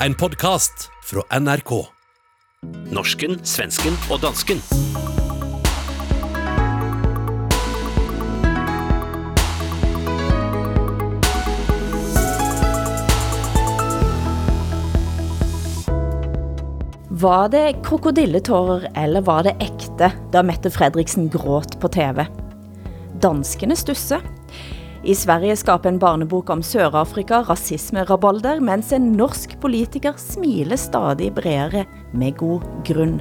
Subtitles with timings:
[0.00, 1.70] En podkast fra NRK.
[2.92, 4.58] Norsken, svensken og dansken.
[17.08, 22.26] Var det krokodilletårer eller var det ekte da Mette Fredriksen gråt på TV?
[23.24, 24.20] Danskene stusser.
[25.06, 31.84] I Sverige skaber en barnebok om Sør-Afrika rasisme-rabalder, mens en norsk politiker smiler stadig bredere
[32.10, 33.20] med god grund.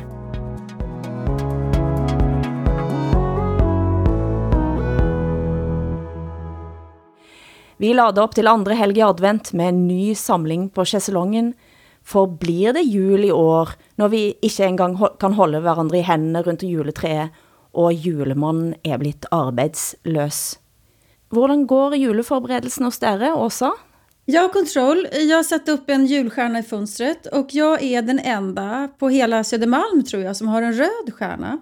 [7.77, 11.53] Vi lader op til andre helg i advent med en ny samling på chaiselongen,
[12.01, 16.47] for blir det jul i år, når vi ikke engang kan holde hverandre i hænderne
[16.49, 17.29] rundt juletræet,
[17.77, 20.64] og julemanden er blitt arbejdsløs?
[21.35, 23.71] Hvordan går juleforberedelsen hos dere, Åsa?
[24.25, 25.07] Jag har kontroll.
[25.11, 29.43] Jag har satt upp en julstjärna i fönstret och jag är den enda på hela
[29.43, 31.59] Södermalm tror jag som har en röd stjärna.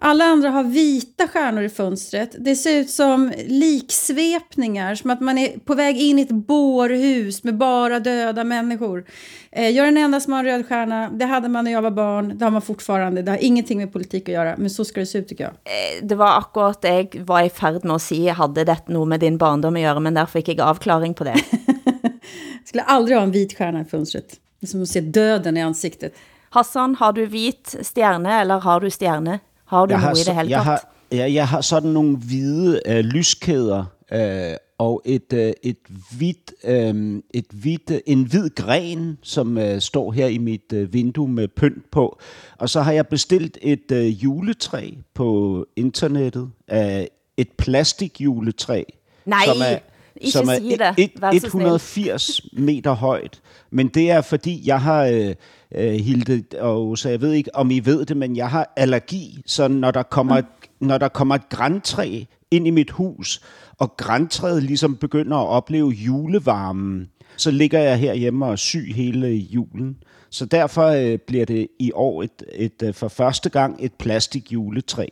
[0.00, 2.36] Alla andra har vita stjärnor i fönstret.
[2.38, 7.44] Det ser ut som liksvepningar, som att man är på väg in i ett bårhus
[7.44, 9.04] med bara döda människor.
[9.52, 11.10] Eh, Jag är den enda som har en röd stjärna.
[11.10, 13.22] Det hade man när jag var barn, det har man fortfarande.
[13.22, 15.52] Det har ingenting med politik att göra, men så ska det se ut tycker jag.
[15.52, 19.08] Eh, Det var akkurat det jeg var i færd med at sige, hadde dette noget
[19.08, 21.34] med din barndom at gøre, men der fik jeg avklaring på det.
[21.34, 24.36] Jag skulle aldrig ha en vit stjärna i fönstret.
[24.60, 26.12] Det är som att se döden i ansiktet.
[26.50, 29.38] Hassan, har du hvit stjerne, eller har du stjerne?
[29.68, 32.98] Har du jeg har, noget det jeg har, ja, jeg har sådan nogle hvide øh,
[32.98, 35.76] lyskæder øh, og et, øh, et
[36.18, 40.92] hvidt, øh, et hvidt, øh, en hvid gren, som øh, står her i mit øh,
[40.92, 42.18] vindue med pynt på.
[42.58, 46.50] Og så har jeg bestilt et øh, juletræ på internettet.
[46.72, 47.02] Øh,
[47.36, 48.82] et plastikjuletræ.
[49.26, 49.78] Nej, som er,
[50.16, 50.94] ikke som er sige det.
[50.98, 51.46] et- Vær så et- snäll.
[51.46, 53.40] 180 meter højt.
[53.70, 55.34] Men det er fordi, jeg har, øh,
[55.74, 59.42] øh, Hilde, og så jeg ved ikke, om I ved det, men jeg har allergi,
[59.46, 60.46] så når der kommer, et,
[60.80, 63.42] når der kommer et græntræ ind i mit hus,
[63.78, 69.28] og græntræet ligesom begynder at opleve julevarmen, så ligger jeg herhjemme og er syg hele
[69.28, 69.96] julen.
[70.30, 75.06] Så derfor øh, bliver det i år et, et, øh, for første gang et plastikjuletræ.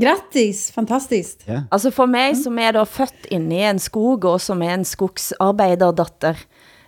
[0.00, 1.48] Grattis, fantastiskt.
[1.48, 1.62] Ja.
[1.72, 4.84] Altså for mig, som er da født inde i en skog, og som er en
[4.84, 6.34] skogsarbejderdatter,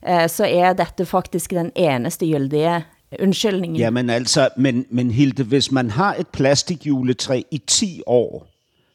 [0.09, 2.85] eh, så er dette faktisk den eneste gyldige
[3.23, 3.77] undskyldningen.
[3.77, 8.47] Jamen altså, men, men Hilde, hvis man har et plastikjuletræ i 10 år,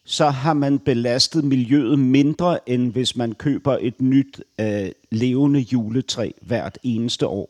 [0.06, 6.30] så har man belastet miljøet mindre, end hvis man køber et nyt øh, levende juletræ
[6.42, 7.48] hvert eneste år.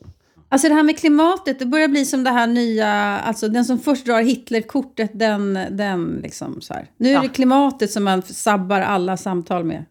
[0.50, 2.86] Alltså det här med klimatet, det börjar bli som det här nya,
[3.20, 6.86] alltså den som först drar Hitlerkortet, den, den liksom så här.
[6.98, 7.20] Nu är Ja.
[7.22, 9.84] det klimatet som man sabbar alla samtal med.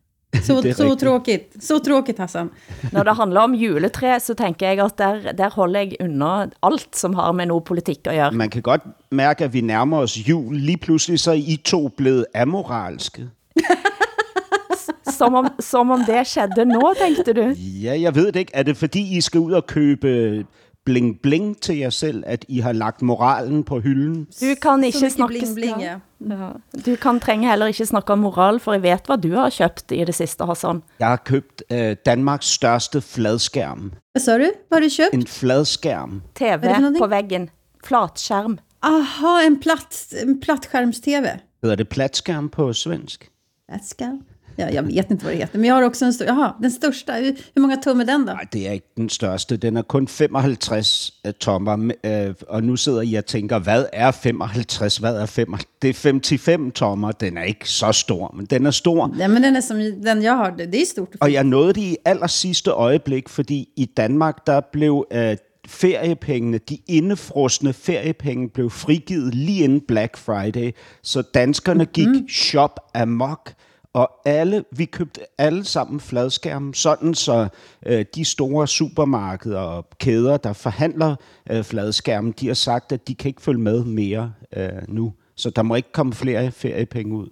[0.43, 2.49] Så, så tråkigt, så tråkigt Hassan.
[2.91, 6.95] Når det handler om juletre, så tænker jeg at der, der holder jeg under alt,
[6.95, 8.31] som har med noget politik at gøre.
[8.31, 8.81] Man kan godt
[9.11, 10.55] mærke, at vi nærmer os jul.
[10.55, 13.27] Lige pludselig så er I to blevet amoralske.
[15.17, 17.53] Som om, som om det skedde nå, tænkte du?
[17.57, 18.51] Ja, jeg ved det ikke.
[18.55, 20.45] Er det fordi, I skal ud og købe
[20.85, 24.27] bling-bling til jer selv, at I har lagt moralen på hylden?
[24.41, 25.39] Du kan ikke snakke...
[25.39, 25.99] bling bling ja.
[26.29, 26.49] Ja.
[26.85, 29.91] Du kan trenge heller ikke snakke om moral, for jeg vet hvad du har købt
[29.91, 30.83] i det sidste, Hassan.
[30.99, 33.91] Jeg har købt øh, Danmarks største fladskærm.
[34.13, 34.51] Vad sa du?
[34.69, 35.13] Vad har du köpt?
[35.13, 36.21] En fladskærm.
[36.35, 37.49] TV på væggen.
[37.83, 38.59] Flatskærm.
[38.81, 41.25] Aha, en, platt, en plattskärms-tv.
[41.63, 43.29] Hedder det platskærm på svensk?
[43.71, 44.09] Lätska.
[44.57, 46.71] Ja, jag vet inte vad det heter, men jag har också en stor, jaha, den
[46.71, 47.13] största.
[47.13, 48.33] Hur, många tum är den då?
[48.33, 49.57] Nej, det er ikke den største.
[49.57, 54.11] Den er kun 55 øh, tommer, øh, og nu sidder jeg og tænker, hvad er
[54.11, 54.97] 55?
[54.97, 55.55] Hvad er 5?
[55.81, 57.11] Det er 55 tommer.
[57.11, 59.15] Den er ikke så stor, men den er stor.
[59.17, 61.15] Ja, men den är som den jag har, det är stort.
[61.19, 66.57] Og jeg nåede det i aller sidste øjeblik, fordi i Danmark, der blev øh, feriepengene,
[66.57, 70.71] de indefrosne feriepenge, blev frigivet lige inden Black Friday.
[71.01, 72.29] Så danskerne gik mm.
[72.29, 73.53] shop amok,
[73.95, 77.47] og alle, vi købte alle sammen fladskærme, sådan så
[77.85, 81.15] øh, de store supermarkeder og kæder, der forhandler
[81.49, 85.13] øh, fladskærme, de har sagt, at de kan ikke følge med mere øh, nu.
[85.35, 87.29] Så der må ikke komme flere feriepenge ud.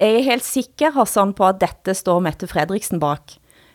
[0.00, 3.32] Jeg er helt sikker, Hassan, på at dette står Mette Fredriksen bak.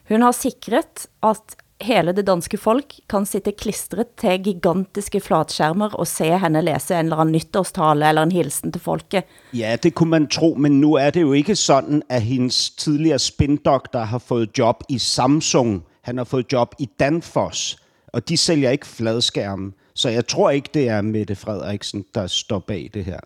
[0.10, 6.07] Hun har sikret, at hele det danske folk kan sitte klistret til gigantiske flatskærmer og
[6.07, 9.24] se henne læse en eller anden nytårstale eller en hilsen til folket.
[9.54, 13.19] Ja, det kunne man tro, men nu er det jo ikke sådan, at hendes tidligere
[13.19, 15.83] spindoktor har fået job i Samsung.
[16.01, 17.78] Han har fået job i Danfoss,
[18.13, 19.71] og de sælger ikke fladskærme.
[19.95, 23.19] Så jeg tror ikke, det er Mette Frederiksen, der står bag det her.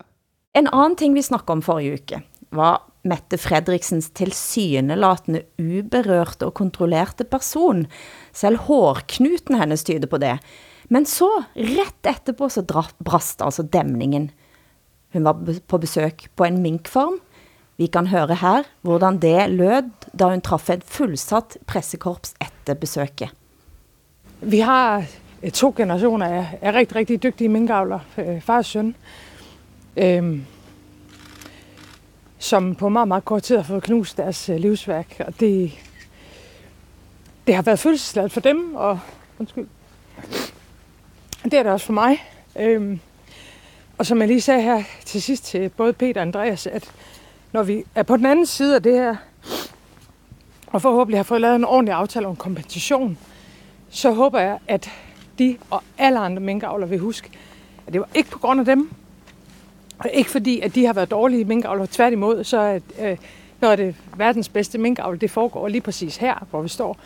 [0.55, 2.21] En anden ting, vi snakkede om forrige uke,
[2.51, 7.85] var Mette Fredriksens tilsynelatende uberørte og kontrollerte person.
[8.35, 10.35] Selv hårknuten hennes tyder på det.
[10.89, 12.63] Men så, ret etterpå, så
[13.05, 14.31] brast altså dæmningen.
[15.13, 17.19] Hun var på besøg på en minkfarm.
[17.79, 23.31] Vi kan høre her, hvordan det lød, da hun traf et fuldsatt pressekorps efter besøket.
[24.41, 25.05] Vi har
[25.41, 27.99] eh, to generationer af, af rigtig, rigtig dygtige minkavler,
[28.41, 28.95] far og søn,
[29.97, 30.39] øh,
[32.39, 35.21] som på meget, meget kort tid har fået knust deres øh, livsværk.
[35.27, 35.71] Og det,
[37.47, 38.99] det har været følelsesladet for dem, og
[39.39, 39.67] undskyld,
[41.43, 42.23] det er det også for mig.
[42.59, 42.99] Øhm,
[43.97, 46.91] og som jeg lige sagde her til sidst til både Peter og Andreas, at
[47.51, 49.15] når vi er på den anden side af det her,
[50.67, 53.17] og forhåbentlig har fået lavet en ordentlig aftale om kompensation,
[53.89, 54.91] så håber jeg, at
[55.39, 57.29] de og alle andre minkavler vil huske,
[57.87, 58.91] at det var ikke på grund af dem,
[59.99, 61.87] og ikke fordi, at de har været dårlige minkavlere.
[61.91, 63.17] Tværtimod, så er øh,
[63.61, 66.97] når det verdens bedste minkavl, det foregår lige præcis her, hvor vi står.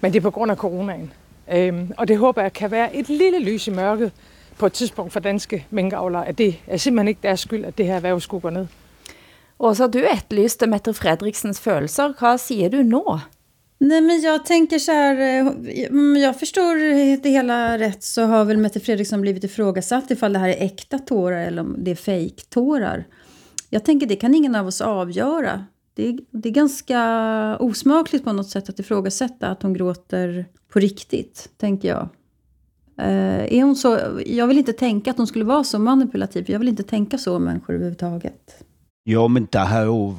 [0.00, 1.12] Men det er på grund af coronaen.
[1.52, 4.12] Øhm, og det håber jeg kan være et lille lys i mørket
[4.58, 7.86] på et tidspunkt for danske minkavlere, at det er simpelthen ikke deres skyld, at det
[7.86, 8.66] her erhverv skulle gå ned.
[9.58, 12.12] Og så du etterlyste Mette Fredriksens følelser.
[12.18, 13.18] Hvad siger du nu?
[13.82, 15.46] Nej, men jag tänker så här, eh,
[15.90, 16.76] om jag förstår
[17.22, 20.98] det hela rätt så har väl Mette Fredriksson blivit ifrågasatt ifall det här är äkta
[20.98, 23.06] tårar eller om det är fejktårar.
[23.70, 25.64] Jag tänker det kan ingen av oss avgöra.
[25.94, 30.78] Det är, det är ganska osmakligt på något sätt att ifrågasätta att hon gråter på
[30.78, 32.08] riktigt, tänker jag.
[33.00, 36.58] Uh, är hon så, jag vill inte tänka att hon skulle vara så manipulativ, jag
[36.58, 38.64] vill inte tänka så om människor överhuvudtaget.
[39.04, 40.16] Ja, men der har jo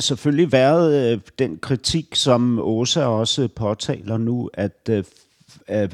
[0.00, 5.04] selvfølgelig været øh, den kritik, som Åsa også påtaler nu, at øh,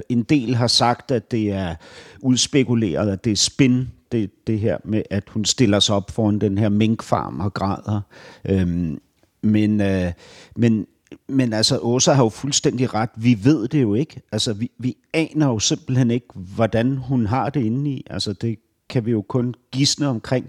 [0.08, 1.74] en del har sagt, at det er
[2.20, 6.38] udspekuleret, at det er spin, det, det her med, at hun stiller sig op foran
[6.38, 8.00] den her minkfarm og græder.
[8.44, 9.00] Øhm,
[9.42, 10.12] men, øh,
[10.56, 10.86] men,
[11.28, 13.10] men altså, Åsa har jo fuldstændig ret.
[13.16, 14.22] Vi ved det jo ikke.
[14.32, 18.06] Altså, vi, vi aner jo simpelthen ikke, hvordan hun har det inde i.
[18.10, 18.58] Altså, det
[18.94, 20.46] kan vi jo kun gisne omkring.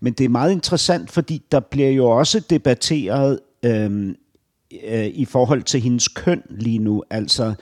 [0.00, 4.14] Men det er meget interessant, fordi der bliver jo også debatteret øh,
[4.88, 7.02] øh, i forhold til hendes køn lige nu.
[7.10, 7.54] Altså,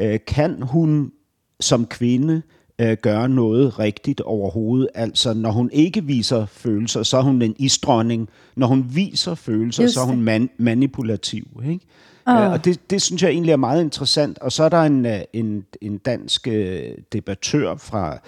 [0.00, 1.12] øh, kan hun
[1.60, 2.42] som kvinde
[2.78, 4.88] øh, gøre noget rigtigt overhovedet?
[4.94, 8.28] Altså, når hun ikke viser følelser, så er hun en isdronning.
[8.56, 11.46] Når hun viser følelser, Just så er hun man- manipulativ.
[11.68, 11.84] Ikke?
[12.26, 12.34] Uh.
[12.52, 14.38] og det, det synes jeg egentlig er meget interessant.
[14.38, 18.18] Og så er der en, øh, en, en dansk øh, debattør fra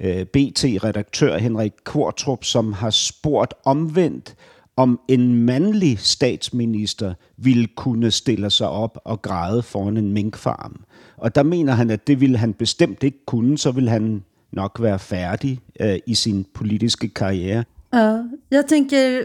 [0.00, 4.34] Øh, BT-redaktør Henrik Kvartrup, som har spurgt omvendt,
[4.76, 10.84] om en mandlig statsminister ville kunne stille sig op og græde foran en minkfarm.
[11.16, 14.82] Og der mener han, at det ville han bestemt ikke kunne, så ville han nok
[14.82, 17.64] være færdig øh, i sin politiske karriere.
[17.94, 19.24] Ja, jag tänker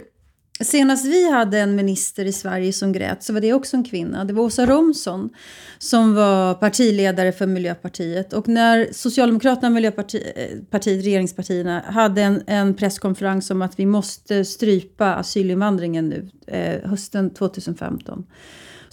[0.60, 4.26] Senast vi hade en minister i Sverige som grät så var det också en kvinna.
[4.26, 5.30] Det var Åsa Romson
[5.78, 8.34] som var partiledare för Miljöpartiet.
[8.34, 10.38] Och när Socialdemokraterna och Miljöpartiet,
[10.72, 17.30] eh, regeringspartierna, hade en, en presskonferens om att vi måste strypa asylinvandringen nu, eh, hösten
[17.30, 18.26] 2015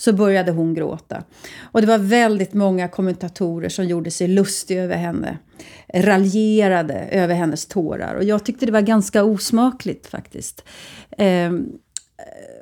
[0.00, 1.25] så började hon gråta.
[1.62, 5.38] Och det var väldigt många kommentatorer som gjorde sig lustiga över henne.
[5.94, 8.14] Raljerade över hennes tårar.
[8.14, 10.64] Och jag tyckte det var ganska osmakligt faktiskt.
[11.19, 11.52] Eh,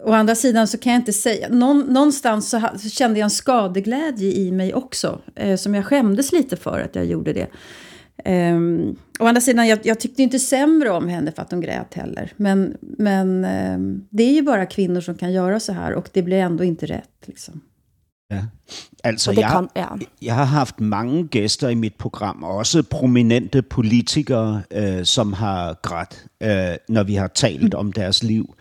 [0.05, 1.49] å andra sidan så kan jag inte säga...
[1.49, 5.21] Någon, någonstans så, så, kände jag en skadeglädje i mig också.
[5.35, 7.47] Eh, som jag skämdes lite för att jag gjorde det.
[8.25, 11.95] Um, å andra sidan, jag, jag tyckte inte sämre om henne för att hon grät
[11.95, 12.33] heller.
[12.37, 16.23] Men, men um, det är ju bara kvinnor som kan göra så här och det
[16.23, 17.25] blir ändå inte rätt.
[17.27, 17.61] Liksom.
[18.31, 18.43] Ja.
[19.05, 19.87] Altså, jeg, kan, ja.
[20.23, 26.27] jeg har haft mange gæster i mit program, også prominente politikere, øh, som har grædt,
[26.43, 28.55] øh, når vi har talt om deres liv.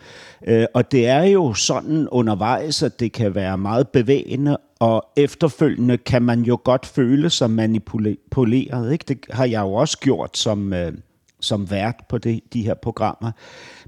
[0.46, 5.96] Øh, og det er jo sådan undervejs, at det kan være meget bevægende, og efterfølgende
[5.96, 8.92] kan man jo godt føle sig manipuleret.
[8.92, 9.04] Ikke?
[9.08, 10.92] Det har jeg jo også gjort som, øh,
[11.40, 13.32] som vært på det, de her programmer.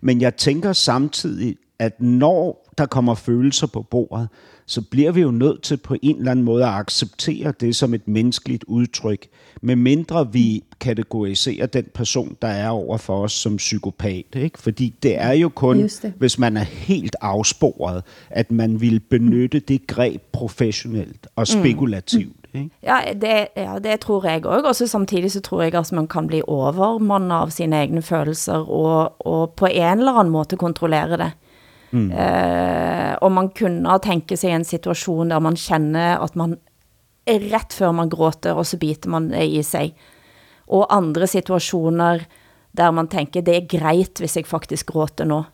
[0.03, 4.29] Men jeg tænker samtidig, at når der kommer følelser på bordet,
[4.71, 7.95] så bliver vi jo nødt til på en eller anden måde at acceptere det som
[7.95, 9.27] et menneskeligt udtryk,
[9.63, 14.25] med mindre vi kategoriserer den person, der er over for os som psykopat.
[14.35, 14.59] Ikke?
[14.59, 19.87] Fordi det er jo kun, hvis man er helt afsporet, at man vil benytte det
[19.87, 21.61] greb professionelt og mm.
[21.61, 22.55] spekulativt.
[22.55, 22.61] Mm.
[22.61, 22.71] Ikke?
[22.83, 24.69] Ja, det, ja, det tror jeg også.
[24.69, 28.71] Og så samtidig så tror jeg at man kan bli overmandet av sine egne følelser
[28.71, 31.33] og, og på en eller anden måde kontrollere det.
[31.91, 32.11] Mm.
[32.13, 36.57] Eh, og man kunne tænke sig en situation, der man kender, at man
[37.27, 39.95] er ret før man gråter, og så biter man det i sig.
[40.67, 42.19] Og andre situationer,
[42.77, 45.45] der man tænker, det er greit, hvis jeg faktisk gråter nu.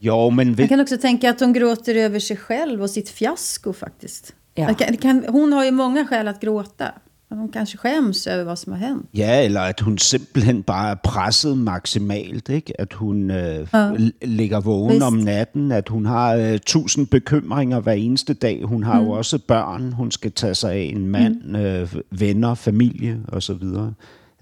[0.00, 3.08] Jo, men Man ved, kan också tänka att hon gråter över sig själv och sitt
[3.08, 4.34] fiasko faktiskt.
[4.54, 4.74] Ja.
[4.74, 6.92] Kan, kan, hon har ju många skäl att gråta.
[7.30, 9.06] Hon kanske skäms över vad som har hänt.
[9.14, 12.80] ja, eller at hun simpelthen bare er presset maksimalt, ikke?
[12.80, 13.90] At hun øh, Ja.
[14.22, 15.02] ligger vågen Vist.
[15.02, 18.62] om natten, at hun har øh, tusind bekymringer hver eneste dag.
[18.64, 19.06] Hun har mm.
[19.06, 21.56] jo også børn, hun skal tage sig af, en mand, mm.
[21.56, 23.62] øh, venner, familie osv.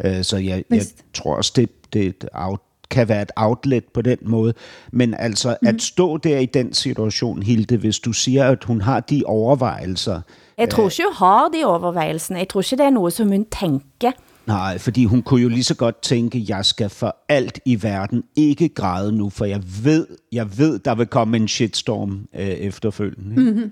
[0.05, 0.83] Øh, så jeg, jeg
[1.14, 2.61] tror også, det, det er et out,
[2.91, 4.55] kan være et outlet på den måde.
[4.93, 5.69] Men altså, mm.
[5.69, 10.21] at stå der i den situation, Hilde, hvis du siger, at hun har de overvejelser,
[10.59, 12.39] Jeg tror ikke hun har de overvejelsene.
[12.39, 14.13] Jeg tror ikke det er noe som hun tenker.
[14.47, 18.23] Nej, fordi hun kunne jo lige så godt tænke, jeg skal for alt i verden
[18.37, 23.41] ikke græde nu, for jeg ved, jeg ved der vil komme en shitstorm øh, efterfølgende.
[23.41, 23.71] Mm.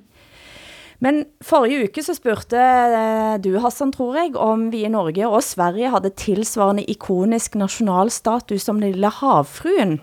[1.02, 5.42] Men forrige uke så spurgte eh, du, Hassan, tror jeg, om vi i Norge og
[5.42, 10.00] Sverige hadde tilsvarende ikonisk nationalstatus som den lille havfruen.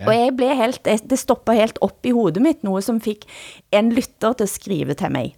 [0.00, 0.06] Ja.
[0.06, 3.26] Og jeg ble helt, det stoppet helt opp i hodet mitt, noe som fik
[3.74, 5.34] en lytter til at skrive til mig.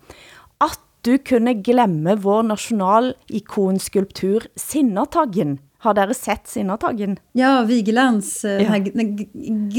[1.02, 5.58] Du kunne glemme vår nationalikonskulptur Sinnataggen.
[5.78, 7.16] Har dere sett Sinnataggen?
[7.32, 8.58] Ja, Vigelands, eh, Ja.
[8.58, 8.78] det här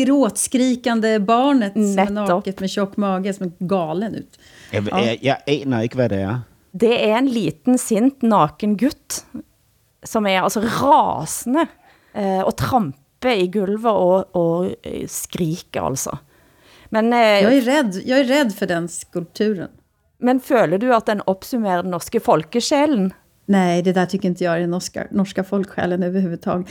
[0.05, 2.27] gråtskrikande barnet som Nettopp.
[2.29, 4.37] naket med tjock mage som är galen ut.
[4.71, 6.39] Jeg, jeg, jeg aner ikke, hvad det er.
[6.73, 9.25] Det er en liten sint naken gutt,
[10.03, 11.67] som er altså rasende,
[12.15, 16.17] eh, og tramper i gulvet og, og eh, skriker altså.
[16.89, 19.69] Men, eh, Jag är, rädd, jag är rädd för den skulpturen.
[20.21, 23.11] Men føler du at den opsummerer den norske folkesjælen?
[23.47, 26.67] Nej, det där tycker inte jag är den norska, norska folksjälen överhuvudtaget.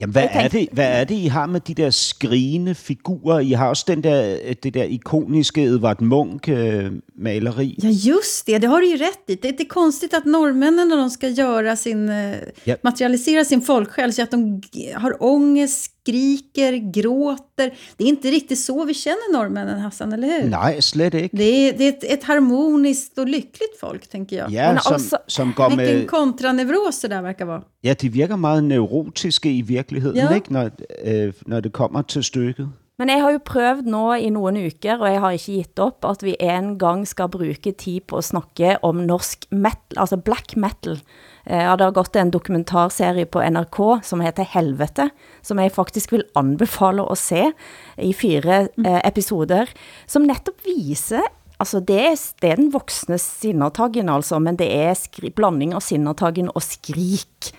[0.00, 3.40] Jamen, hvad er, det, hvad er det, I har med de der skrigende figurer?
[3.40, 7.78] I har også den der, det der ikoniske Edvard Munch-maleri.
[7.82, 8.58] Ja, just det.
[8.62, 9.34] Det har du ju rätt i.
[9.34, 12.76] Det är inte konstigt att norrmännen när de ska göra sin, eh, Ja.
[12.82, 14.62] materialisera sin folksjäl, så att de
[14.94, 17.74] har ångest, skriker, gråter.
[17.96, 20.50] Det är inte riktigt så vi känner norrmännen, Hassan, eller hur?
[20.50, 21.36] Nej, slet ikke.
[21.36, 24.50] Det är, det är ett, ett harmoniskt och lyckligt folk, tänker jag.
[24.50, 26.10] Ja, Men som, også- som går Vilken med...
[26.10, 27.62] kontraneuros det där verkar vara.
[27.80, 30.34] Ja, de virker meget neurotiske i virkeligheden, Ja.
[30.34, 30.52] ikke?
[30.52, 30.70] Når,
[31.04, 32.68] øh, når det kommer til stykket.
[32.98, 36.04] Men jeg har jo prøvd nå i noen uker, og jeg har ikke gitt op,
[36.04, 40.56] at vi en gang skal bruke tid på at snakke om norsk metal, altså black
[40.56, 41.00] metal.
[41.46, 45.10] Eh, Ja, det har gått en dokumentarserie på NRK som heter Helvete,
[45.42, 47.52] som jeg faktisk vil anbefale at se
[47.98, 49.68] i fire eh, episoder,
[50.06, 51.22] som netop viser
[51.62, 55.84] Altså, det er, det er den voksne sinnertaggen, altså, men det er skri, blanding av
[55.86, 57.52] sinnertaggen og skrik.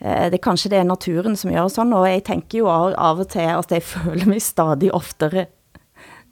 [0.00, 2.94] Eh, Det er kanskje det er naturen som gjør sånn, og jeg tenker jo av,
[2.96, 5.46] av og til at jeg føler mig stadig oftere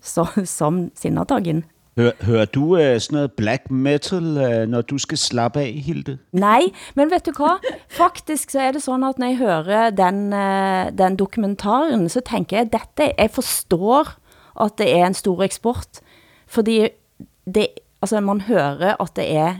[0.01, 1.63] så, som sinnertaggen.
[1.97, 6.19] Hør, hører du øh, sådan noget black metal, øh, når du skal slappe af, Hilde?
[6.33, 6.63] Nej,
[6.95, 7.75] men vet du hvad?
[7.89, 12.57] Faktisk så er det sådan, at når jeg hører den, eh, den dokumentaren, så tænker
[12.57, 14.09] jeg, dette, jeg forstår,
[14.65, 16.01] at det er en stor eksport,
[16.47, 16.89] fordi
[17.55, 17.67] det,
[18.03, 19.55] altså man hører, at det er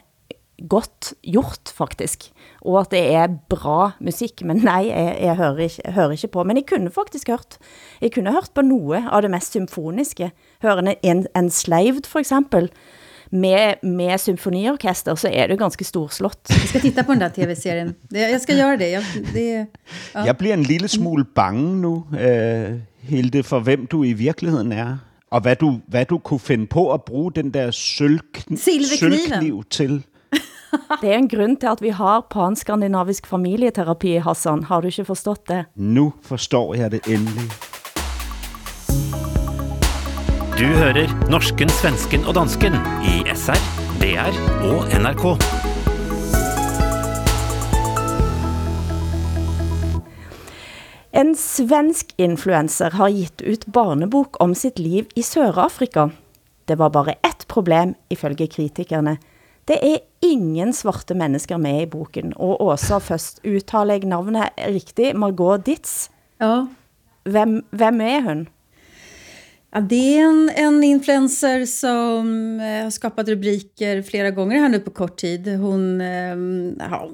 [0.69, 2.31] godt gjort, faktisk,
[2.63, 6.29] og at det er bra musik, men nej, jeg, jeg, hører ikke, jeg hører ikke
[6.29, 7.57] på, men jeg kunne faktisk hørt,
[8.01, 10.31] jeg kunne hørt på noe av det mest symfoniske,
[10.63, 12.71] hørende en, Enslaved for eksempel,
[13.33, 16.51] med, med symfoniorkester, så er det ganske storslått.
[16.51, 17.95] Jag ska titta på den där tv-serien.
[18.11, 18.89] Det- Jag ska göra det.
[18.91, 19.03] Jag,
[19.35, 19.67] det
[20.15, 20.25] Ja.
[20.25, 24.97] Jeg bliver en lille smule bange nu, øh, Hilde, for hvem du i virkeligheden er.
[25.31, 30.05] Og hvad du, hvad du kunne finde på at bruge den der sølvkniv til.
[31.01, 34.65] Det er en grund til, at vi har panskandinavisk familieterapi, Hassan.
[34.65, 35.65] Har du ikke forstået det?
[35.77, 37.49] Nu forstår jeg det endelig.
[40.55, 43.59] Du hører norsken, svensken og dansken i SR,
[43.99, 44.37] DR
[44.71, 45.25] og NRK.
[51.15, 56.09] En svensk influencer har gitt ut barnebok om sitt liv i Sørafrika.
[56.67, 59.19] Det var bare ett problem, ifølge kritikerne.
[59.65, 65.15] Det er ingen svarte mennesker med i boken, og Åsa først uttaler jeg navnet riktig,
[65.17, 66.11] Margot Ditz.
[66.43, 66.67] Ja.
[67.25, 68.45] Hvem, hvem er hun?
[69.75, 74.81] Ja, det är en, en influencer som eh, har skapat rubriker flera gånger här nu
[74.81, 75.49] på kort tid.
[75.49, 76.37] Hon, eh,
[76.91, 77.11] ja,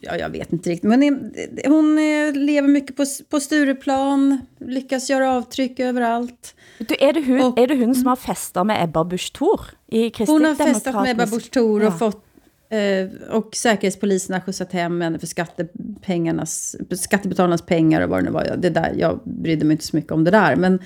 [0.00, 5.10] ja, jag vet inte riktigt, men eh, hon eh, lever mycket på, på Stureplan, lyckas
[5.10, 6.54] göra avtryck överallt.
[6.78, 9.60] Du, er, det hun, Og- er det hun som har festet med Ebba Busch Thor
[9.90, 11.90] i Hon har festat med Ebba Busch Thor och Ja.
[11.98, 12.24] fått
[12.70, 18.30] eh, och Säkerhetspolisen har skjutsat hem henne för skattepengarnas, skattebetalarnas pengar och vad det nu
[18.30, 18.56] var.
[18.58, 20.56] Det där, jag brydde mig inte så mycket om det där.
[20.56, 20.78] Men,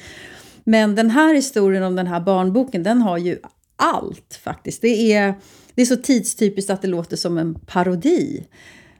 [0.64, 3.38] men den här historien om den här barnboken, den har ju
[3.76, 4.82] allt faktiskt.
[4.82, 5.34] Det är,
[5.75, 8.46] det är så tidstypiskt att det låter som en parodi.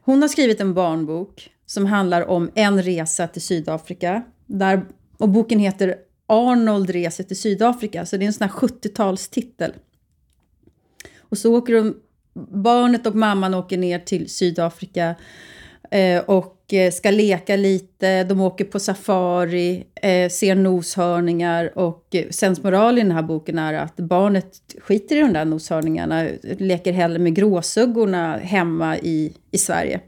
[0.05, 4.23] Hon har skrivit en barnbok som handlar om en resa till Sydafrika.
[4.47, 4.83] Där,
[5.19, 5.95] och boken heter
[6.33, 8.07] Arnold reser till Sydafrika.
[8.07, 9.73] Så det är en sån här 70-talstitel.
[11.19, 11.97] Och så åker de,
[12.63, 15.15] barnet och mamman åker ner till Sydafrika
[15.91, 18.25] eh, och eh, ska leka lite.
[18.25, 23.75] De åker på safari, eh, ser noshörningar och eh, sensmoralen i den här boken är
[23.75, 30.01] att barnet skiter i de där noshörningarna, leker hellre med gråsuggorna hemma i, i Sverige.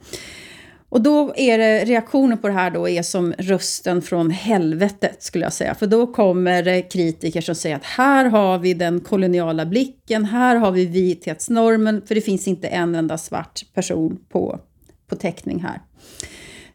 [0.94, 5.44] Och då är det, reaktionen på det här då är som rösten från helvetet skulle
[5.44, 5.74] jag säga.
[5.74, 10.56] För då kommer det kritiker som säger att här har vi den koloniala blicken, här
[10.56, 14.60] har vi vithetsnormen, för det finns inte en enda svart person på,
[15.08, 15.80] på teckning här.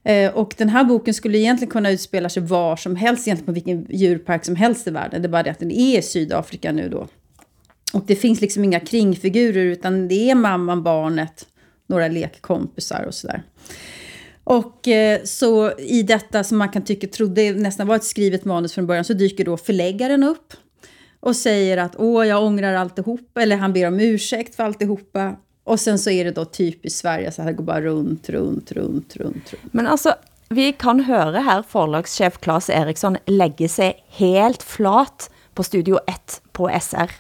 [0.04, 3.52] Eh, och den här boken skulle egentligen kunna utspela sig var som helst, egentligen på
[3.52, 5.22] vilken djurpark som helst i världen.
[5.22, 7.08] Det är bara det att den är i Sydafrika nu då.
[7.94, 11.48] Och det finns liksom inga kringfigurer, utan det är mamman, barnet,
[11.88, 13.44] några lekkompisar och sådär.
[14.50, 18.74] Och eh, så i detta som man kan tycka trodde nästan var ett skrivet manus
[18.74, 20.54] från början så dyker då förläggaren upp
[21.20, 25.36] och säger att åh, jag ångrar alltihopa, eller han ber om ursäkt för alltihopa.
[25.64, 29.16] Och sen så är det då typiskt Sverige, så här går bara runt, runt, runt,
[29.16, 29.74] runt, runt.
[29.74, 30.14] Men altså,
[30.50, 36.80] vi kan høre her forlagschef Claes Eriksson lægge sig helt flat på Studio 1 på
[36.82, 37.12] SR.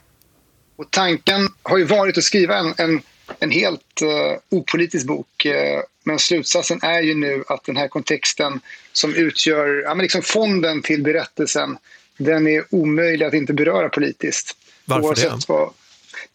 [0.75, 3.01] Och tanken har ju varit att skriva en, en,
[3.39, 5.45] en helt uh, opolitisk bok.
[5.45, 8.59] Uh, men slutsatsen är ju nu att den här kontexten
[8.93, 11.77] som utgör ja, men liksom fonden till berättelsen,
[12.17, 14.55] den är omöjlig att inte beröra politiskt.
[14.85, 15.53] Varför oavsett det?
[15.53, 15.73] Vad,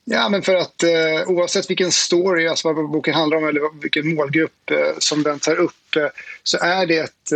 [0.04, 4.14] ja, men för att uh, oavsett vilken story, alltså vad boken handlar om eller vilken
[4.14, 6.06] målgrupp uh, som den tar upp, uh,
[6.42, 7.32] så är det ett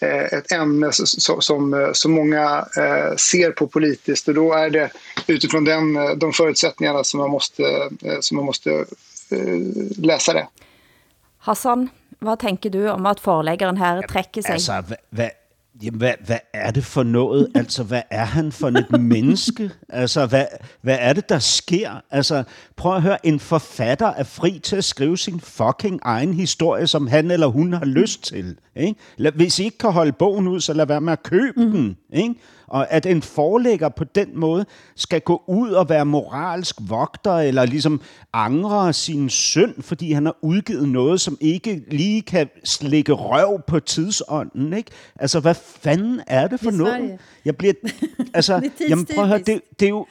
[0.00, 4.90] ett ämne som, som, som många eh, ser på politiskt och då är det
[5.26, 7.62] utifrån den, de förutsättningarna som man måste,
[8.02, 8.70] eh, som man måste
[9.30, 9.58] eh,
[9.96, 10.46] läsa det.
[11.38, 14.52] Hassan, hvad tænker du om at forlæggeren her trækker sig?
[14.52, 15.30] Altså, hvad,
[15.82, 17.48] jamen, hvad, hvad er det for noget?
[17.54, 19.70] Altså, hvad er han for et menneske?
[19.88, 20.46] Altså, hvad,
[20.80, 21.90] hvad er det, der sker?
[22.10, 22.44] Altså,
[22.76, 27.06] prøv at høre, en forfatter er fri til at skrive sin fucking egen historie, som
[27.06, 28.56] han eller hun har lyst til.
[28.76, 28.94] Ikke?
[29.34, 31.70] Hvis I ikke kan holde bogen ud, så lad være med at købe mm.
[31.72, 31.96] den.
[32.12, 32.34] Ikke?
[32.66, 37.66] Og at en forlægger på den måde skal gå ud og være moralsk vogter, eller
[37.66, 38.00] ligesom
[38.32, 43.80] angre sin søn, fordi han har udgivet noget, som ikke lige kan slikke røv på
[43.80, 44.72] tidsånden.
[44.72, 44.90] Ikke?
[45.16, 47.18] Altså, hvad fanden er det for Det noget?
[47.44, 47.74] Jeg bliver...
[48.34, 50.06] Altså, Det jamen, prøv at høre, det, det er jo...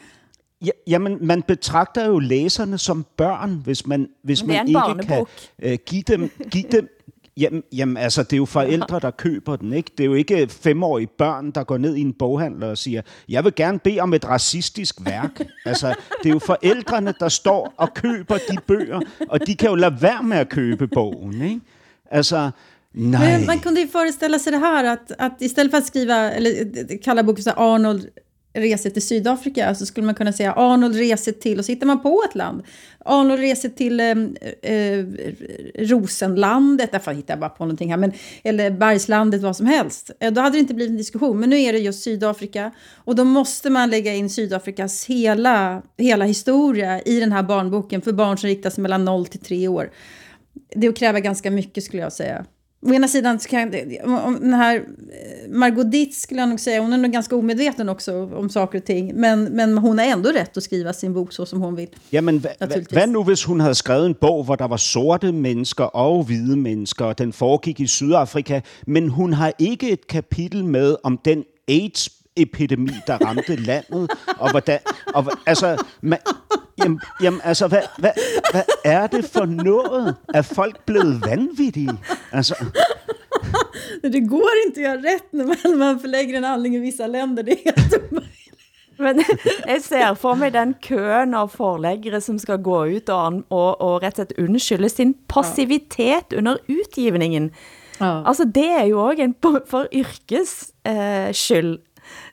[0.65, 5.25] Ja, jamen, man betragter jo læserne som børn, hvis man, hvis man ikke kan
[5.61, 6.29] øh, give dem...
[6.51, 6.89] Give dem
[7.37, 9.91] Jamen, jamen, altså, det er jo forældre, der køber den, ikke?
[9.97, 13.43] Det er jo ikke femårige børn, der går ned i en boghandler og siger, jeg
[13.43, 15.41] vil gerne bede om et racistisk værk.
[15.65, 19.75] Altså, det er jo forældrene, der står og køber de bøger, og de kan jo
[19.75, 21.61] lade være med at købe bogen, ikke?
[22.11, 22.51] Altså,
[22.93, 23.37] nej.
[23.37, 27.03] Men man kunde ju föreställa sig det här att, att istället för att skriva, eller
[27.03, 28.09] kalla boken så Arnold
[28.53, 31.87] reser till Sydafrika så skulle man kunna säga ah, Arnold reser till, och så hittar
[31.87, 32.63] man på ett land.
[32.99, 34.07] Ah, Arnold reser till eh,
[34.73, 35.05] eh,
[35.75, 38.11] Rosenlandet, därför hittar jag bara på någonting här, men,
[38.43, 40.11] eller Bergslandet, vad som helst.
[40.19, 42.71] Eh, då hade det inte blivit en diskussion, men nu är det just Sydafrika.
[42.95, 48.11] Och då måste man lägga in Sydafrikas hela, hela historia i den här barnboken för
[48.11, 49.91] barn som riktas mellan 0 till 3 år.
[50.75, 52.45] Det kräver ganska mycket skulle jag säga.
[52.85, 56.59] Å ena sidan så kan jag, om- den här eh, Margot Dietz skulle jag nog
[56.59, 59.11] säga, hon är nog ganska omedveten också om saker och ting.
[59.15, 61.87] Men, men hon har ändå rätt att skriva sin bok så som hon vill.
[62.11, 62.87] Hva, Naturligvis.
[62.91, 66.55] hvad nu hvis hun havde skrevet en bog, hvor der var sorte mennesker og hvide
[66.57, 71.43] mennesker, og den foregik i Sydafrika, men hun har ikke et kapitel med om den
[71.67, 74.79] AIDS epidemi, der ramte landet, og hvordan,
[75.13, 76.19] og, altså, man,
[76.77, 78.11] jamen, jamen, altså, hvad, hvad,
[78.51, 80.15] hvad er det for noget?
[80.33, 81.99] Er folk blevet vanvittige?
[82.31, 82.55] Altså,
[84.01, 87.43] Det går inte att göra rätt när man, man förlägger en handling i vissa länder.
[87.43, 88.43] Det är helt omöjligt.
[88.97, 89.23] Men
[89.67, 94.03] jeg ser for mig den køen av forlæggere, som skal gå ut og, og, og
[94.03, 97.49] rett og slett undskylde sin passivitet under utgivningen.
[97.99, 98.21] Ja.
[98.27, 99.35] Altså, det er jo også en
[99.69, 101.79] for yrkes eh, skyld.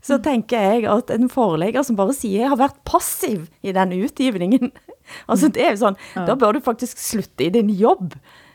[0.03, 4.05] Så tænker jeg at en forlægger som bare siger, jeg har været passiv i den
[4.05, 4.73] utgivningen.
[5.29, 8.15] altså, det er jo sådan, da bør du faktisk slutte i din jobb.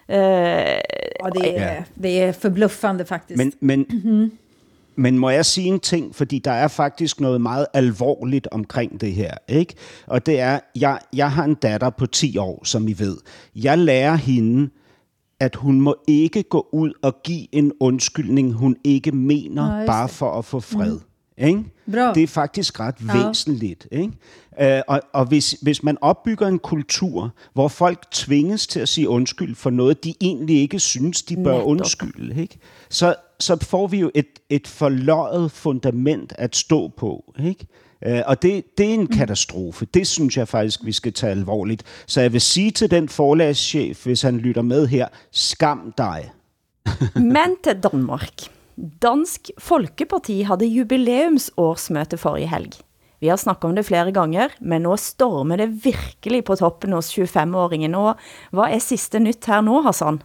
[0.09, 0.15] Eh,
[1.23, 3.37] Ja, det, är, det är förbluffande faktiskt.
[3.37, 3.85] Men, men,
[4.95, 9.13] men må jeg sige en ting, fordi der er faktisk noget meget alvorligt omkring det
[9.13, 9.75] her, ikke?
[10.07, 13.17] Og det er, jeg, jeg har en datter på 10 år, som I ved.
[13.55, 14.69] Jeg lærer hende,
[15.39, 20.09] at hun må ikke gå ud og give en undskyldning, hun ikke mener, Nå, bare
[20.09, 20.93] for at få fred.
[20.93, 21.01] Mm.
[21.37, 21.63] Ikke?
[21.91, 22.13] Bra.
[22.13, 23.27] Det er faktisk ret Ja.
[23.27, 23.87] væsentligt.
[23.91, 24.11] Ikke?
[24.61, 29.09] Øh, og og hvis, hvis man opbygger en kultur, hvor folk tvinges til at sige
[29.09, 31.67] undskyld for noget, de egentlig ikke synes, de bør Netop.
[31.67, 32.57] undskylde, ikke?
[32.89, 37.67] Så, så får vi jo et, et forløjet fundament at stå på, ikke?
[38.05, 39.85] Øh, og det, det er en katastrofe.
[39.93, 41.83] Det synes jeg faktisk, vi skal tage alvorligt.
[42.05, 46.31] Så jeg vil sige til den forlagschef, hvis han lytter med her, skam dig.
[47.15, 48.31] Men til Danmark.
[49.01, 52.75] Dansk Folkeparti havde jubilæumsårsmøte forrige helg.
[53.19, 57.13] Vi har snakket om det flere ganger, men nu stormer det virkelig på toppen hos
[57.17, 57.95] 25-åringen.
[57.95, 58.15] Og
[58.51, 60.19] hvad er sidste nyt her nu, Hassan?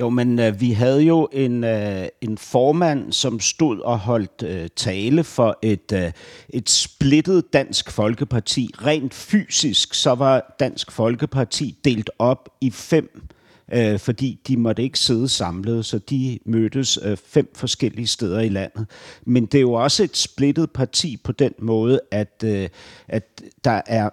[0.00, 4.68] Jo, men øh, vi havde jo en, øh, en formand, som stod og holdt øh,
[4.76, 6.12] tale for et, øh,
[6.48, 8.70] et splittet Dansk Folkeparti.
[8.86, 13.28] Rent fysisk, så var Dansk Folkeparti delt op i fem
[13.72, 18.48] øh, fordi de måtte ikke sidde samlet, så de mødtes øh, fem forskellige steder i
[18.48, 18.86] landet.
[19.26, 22.68] Men det er jo også et splittet parti på den måde, at, øh,
[23.08, 24.10] at der er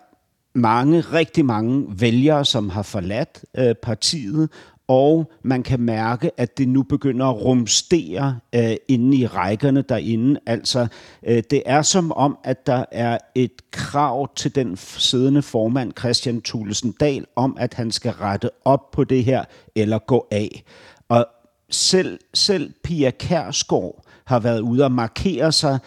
[0.56, 4.50] mange, rigtig mange vælgere, som har forladt øh, partiet,
[4.88, 10.40] og man kan mærke, at det nu begynder at rumstere øh, inde i rækkerne derinde.
[10.46, 10.88] Altså,
[11.24, 16.42] øh, det er som om, at der er et krav til den siddende formand, Christian
[16.42, 19.44] Thulesen Dahl, om at han skal rette op på det her,
[19.76, 20.64] eller gå af.
[21.10, 21.28] Og
[21.70, 25.80] selv, selv Pia Kærsgaard har været ude og markere sig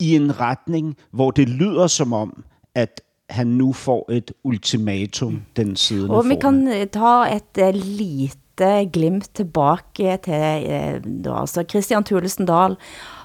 [0.00, 5.76] i en retning, hvor det lyder som om, at han nu får et ultimatum, den
[5.76, 10.34] siddende Og vi kan eh, ta et eh, lite glimt tilbage til
[10.70, 12.76] eh, da, altså Christian Thulesen Dahl.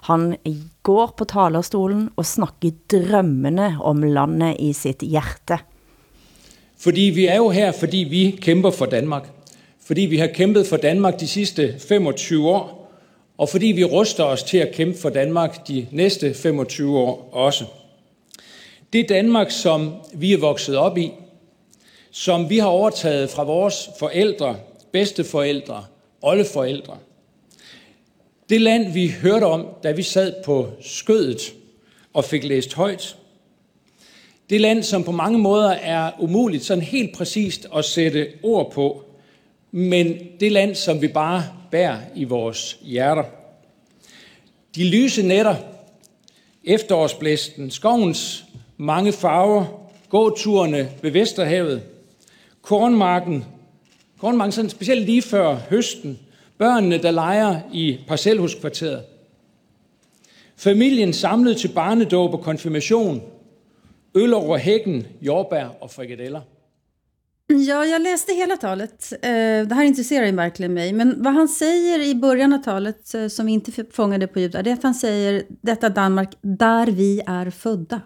[0.10, 0.36] Han
[0.84, 5.62] går på talerstolen og snakker drømmene om landet i sit hjerte.
[6.82, 9.30] Fordi vi er jo her, fordi vi kæmper for Danmark.
[9.86, 12.78] Fordi vi har kæmpet for Danmark de sidste 25 år,
[13.38, 17.66] og fordi vi ruster os til at kæmpe for Danmark de næste 25 år også.
[18.94, 21.12] Det Danmark, som vi er vokset op i,
[22.12, 24.58] som vi har overtaget fra vores forældre,
[24.92, 25.86] bedsteforældre,
[26.22, 26.98] oldeforældre.
[28.50, 31.54] Det land, vi hørte om, da vi sad på skødet
[32.14, 33.18] og fik læst højt.
[34.50, 39.04] Det land, som på mange måder er umuligt sådan helt præcist at sætte ord på,
[39.72, 43.24] men det land, som vi bare bærer i vores hjerter.
[44.76, 45.56] De lyse nætter,
[46.64, 48.46] efterårsblæsten, skovens
[48.82, 49.66] mange farver,
[50.10, 51.82] gåturene ved Vesterhavet,
[52.62, 53.46] kornmarken,
[54.20, 56.20] kornmarken sådan specielt lige før høsten,
[56.58, 59.02] børnene, der leger i parcelhuskvarteret,
[60.58, 63.22] familien samlet til barnedåb og konfirmation,
[64.16, 66.42] øl over hækken, jordbær og frikadeller.
[67.50, 69.14] Ja, jag läste hela talet.
[69.24, 70.94] Eh, Det här intresserar ju verkligen mig.
[70.94, 74.52] Men vad han säger i början av talet, eh, som vi inte fångade på ljud,
[74.52, 78.02] det är att han säger detta Danmark där vi är födda.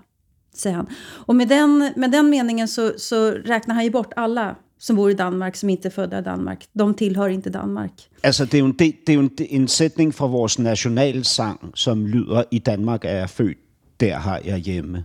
[0.56, 0.88] Säger han.
[1.28, 5.12] Och med den, med den meningen så, så räknar han ju bort alla som bor
[5.12, 6.68] i Danmark, som inte är födda i Danmark.
[6.74, 8.10] De tillhör inte Danmark.
[8.24, 12.08] Altså, det er jo en, det er jo en, en sætning fra vores nationalsang, som
[12.08, 13.58] lyder, i Danmark er jeg født,
[14.00, 15.04] der har jeg hjemme.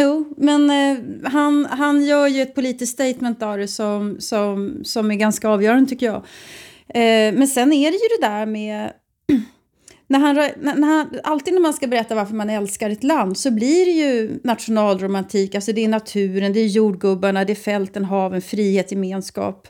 [0.00, 5.10] Jo, men eh, han, han gör ju ett politiskt statement av det som, som, som
[5.10, 6.22] är ganska avgörande tycker jag.
[6.88, 8.92] Eh, men sen är det ju det där med...
[10.08, 13.50] När han, när, han, alltid när man ska berätta varför man älskar ett land så
[13.50, 15.54] blir det ju nationalromantik.
[15.54, 19.68] Alltså det är naturen, det är jordgubbarna, det är fälten, haven, frihet, gemenskap.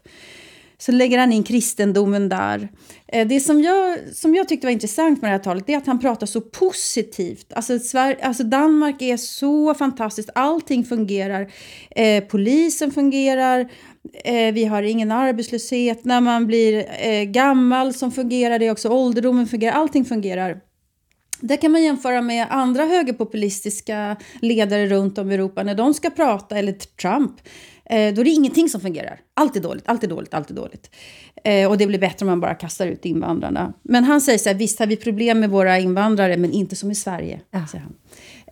[0.79, 2.69] Så lägger han in kristendomen där.
[3.09, 5.77] Eh, Det som jag, som jag tyckte var intressant med det här talet det är
[5.79, 7.53] att han pratar så positivt.
[7.53, 11.53] Alltså, Sverige, alltså Danmark är så fantastiskt, allting fungerar.
[11.91, 13.71] Eh, polisen fungerar,
[14.25, 16.05] eh, vi har ingen arbetslöshet.
[16.05, 20.61] När man blir eh, gammal som fungerar det också, ålderdomen fungerar, allting fungerar.
[21.41, 25.63] Det kan man jämföra med andra högerpopulistiska ledare runt om i Europa.
[25.63, 27.33] När de ska prata, eller Trump,
[27.85, 29.21] eh, då är det ingenting som fungerar.
[29.35, 30.91] Allt är dåligt, allt är dåligt, allt är dåligt.
[31.45, 33.73] Eh, och det blir bättre om man bara kastar ut invandrarna.
[33.83, 36.91] Men han säger så här, visst har vi problem med våra invandrare, men inte som
[36.91, 37.41] i Sverige.
[37.51, 37.95] Säger han.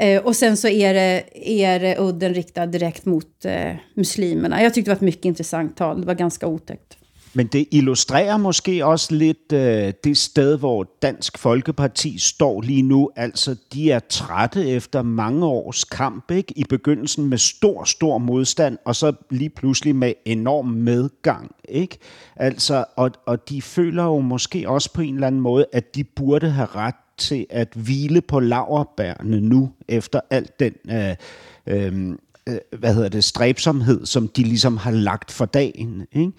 [0.01, 1.25] Eh, och sen så är det,
[1.63, 4.63] är det udden riktad direkt mot eh, muslimerna.
[4.63, 6.97] Jag tyckte det var ett mycket intressant tal, det var ganska otäckt.
[7.37, 13.11] Men det illustrerer måske også lidt øh, det sted, hvor Dansk Folkeparti står lige nu.
[13.17, 16.59] Altså, de er trætte efter mange års kamp, ikke?
[16.59, 21.99] I begyndelsen med stor, stor modstand, og så lige pludselig med enorm medgang, ikke?
[22.37, 26.05] Altså, og, og de føler jo måske også på en eller anden måde, at de
[26.05, 30.75] burde have ret til at hvile på laverbærene nu, efter alt den...
[30.91, 31.17] Øh,
[31.67, 36.07] øhm, øh, hvad hedder det, stræbsomhed, som de ligesom har lagt for dagen.
[36.13, 36.33] Ikke?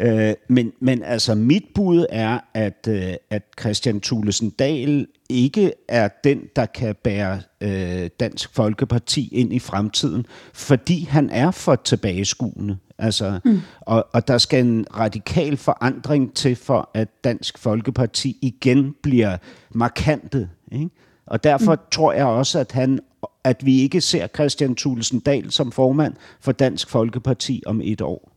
[0.00, 6.08] Øh, men, men altså mit bud er, at, øh, at Christian Thulesen Dahl ikke er
[6.24, 12.76] den, der kan bære øh, Dansk Folkeparti ind i fremtiden, fordi han er for tilbageskuende.
[12.98, 13.60] Altså, mm.
[13.80, 19.36] og, og der skal en radikal forandring til, for at Dansk Folkeparti igen bliver
[19.70, 20.48] markante.
[20.72, 20.90] Ikke?
[21.26, 21.80] Og derfor mm.
[21.90, 23.00] tror jeg også, at han
[23.44, 28.35] at vi ikke ser Christian Thulesen Dahl som formand for Dansk Folkeparti om et år.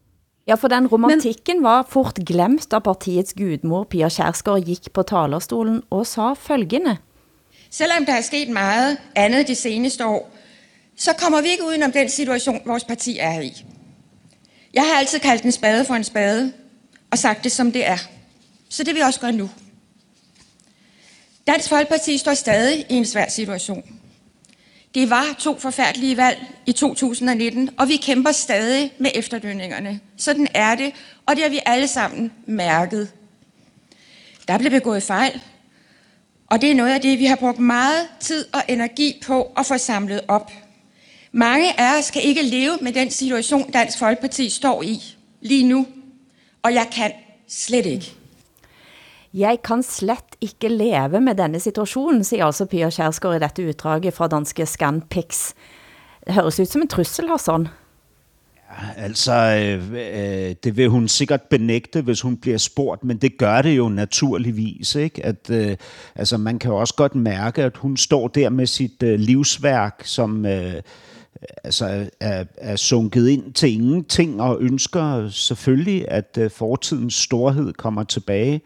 [0.50, 5.84] Ja, for den romantikken var fort glemt av partiets gudmor Pia Kjærsgaard gik på talerstolen
[5.94, 6.96] og sa følgende.
[7.70, 10.32] Selvom der er sket meget andet de seneste år,
[10.98, 13.66] så kommer vi ikke udenom den situation, vores parti er i.
[14.74, 16.54] Jeg har altid kaldt en spade for en spade,
[17.12, 17.98] og sagt det som det er.
[18.70, 19.50] Så det vil jeg også gøre nu.
[21.48, 23.99] Dansk Folkeparti står stadig i en svær situation.
[24.96, 30.00] Det var to forfærdelige valg i 2019, og vi kæmper stadig med efterdønningerne.
[30.18, 30.94] Sådan er det,
[31.26, 33.12] og det har vi alle sammen mærket.
[34.48, 35.42] Der blev begået fejl,
[36.48, 39.66] og det er noget af det, vi har brugt meget tid og energi på at
[39.66, 40.52] få samlet op.
[41.32, 45.04] Mange af os kan ikke leve med den situation, Dansk Folkeparti står i
[45.42, 45.88] lige nu,
[46.64, 47.12] og jeg kan
[47.48, 48.19] slet ikke.
[49.34, 54.14] Jeg kan slet ikke leve med denne situationen, siger altså Pia Kjærsgaard i dette utdraget
[54.14, 55.54] fra danske Scanpix.
[56.26, 57.68] Det høres ut som en trussel, Hassan.
[58.70, 63.38] Ja, altså, øh, øh, det vil hun sikkert benægte, hvis hun bliver spurgt, men det
[63.38, 64.96] gør det jo naturligvis.
[64.96, 65.26] Ikke?
[65.26, 65.78] At, øh,
[66.16, 70.02] altså, man kan jo også godt mærke, at hun står der med sit øh, livsværk,
[70.06, 70.74] som øh,
[71.64, 78.04] altså, er, er sunket ind til ingenting, og ønsker selvfølgelig, at øh, fortidens storhed kommer
[78.04, 78.62] tilbage.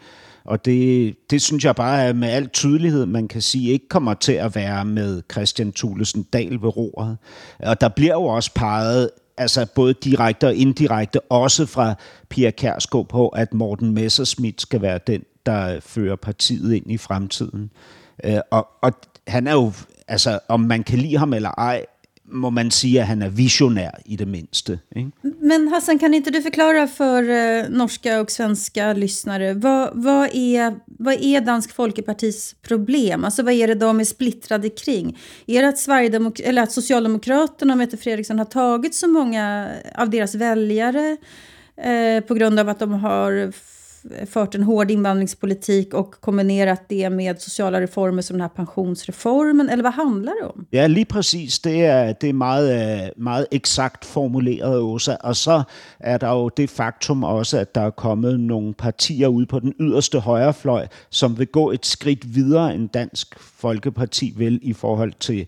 [0.46, 4.14] Og det, det synes jeg bare er med al tydelighed, man kan sige, ikke kommer
[4.14, 7.18] til at være med Christian Thulesen Dahl ved roret.
[7.60, 11.96] Og der bliver jo også peget altså både direkte og indirekte, også fra
[12.30, 17.72] Pia Kærsgaard på, at Morten Messerschmidt skal være den, der fører partiet ind i fremtiden.
[18.24, 18.92] Øh, og, og
[19.28, 19.72] han er jo,
[20.08, 21.86] altså om man kan lide ham eller ej,
[22.34, 24.80] må man sige, at han är visionär i det minste.
[24.96, 25.12] Ikke?
[25.40, 30.30] Men Hassan, kan inte du förklara för uh, eh, norska och svenska lyssnare, vad, vad,
[30.34, 33.24] är, vad är Dansk Folkepartis problem?
[33.26, 35.18] Alltså vad är det de är splittrade kring?
[35.46, 40.10] Är det att, Sverigedemok eller att Socialdemokraterna och Mette Fredriksson har tagit så många av
[40.10, 41.18] deras väljare
[41.86, 43.54] uh, eh, på grund av att de har
[44.26, 49.84] fört en hård invandringspolitik och kombinerat det med sociala reformer som den här pensionsreformen, eller
[49.84, 50.66] vad handlar det om?
[50.72, 51.60] Ja, lige præcis.
[51.60, 55.16] Det er, det er meget, øh, meget eksakt formuleret, Åsa.
[55.20, 55.64] Og så
[56.00, 59.74] er der jo det faktum også, at der er kommet nogle partier ud på den
[59.80, 65.48] yderste højrefløj, som vil gå et skridt videre end Dansk Folkeparti vil i forhold til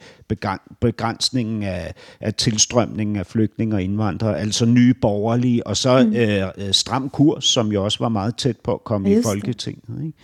[0.82, 6.16] begrænsningen af, af tilstrømningen af flygtninge og indvandrere, altså nye borgerlige, og så mm.
[6.16, 10.06] øh, stram kurs, som jo også var meget tæt på at komme Just i Folketinget.
[10.06, 10.18] Ikke?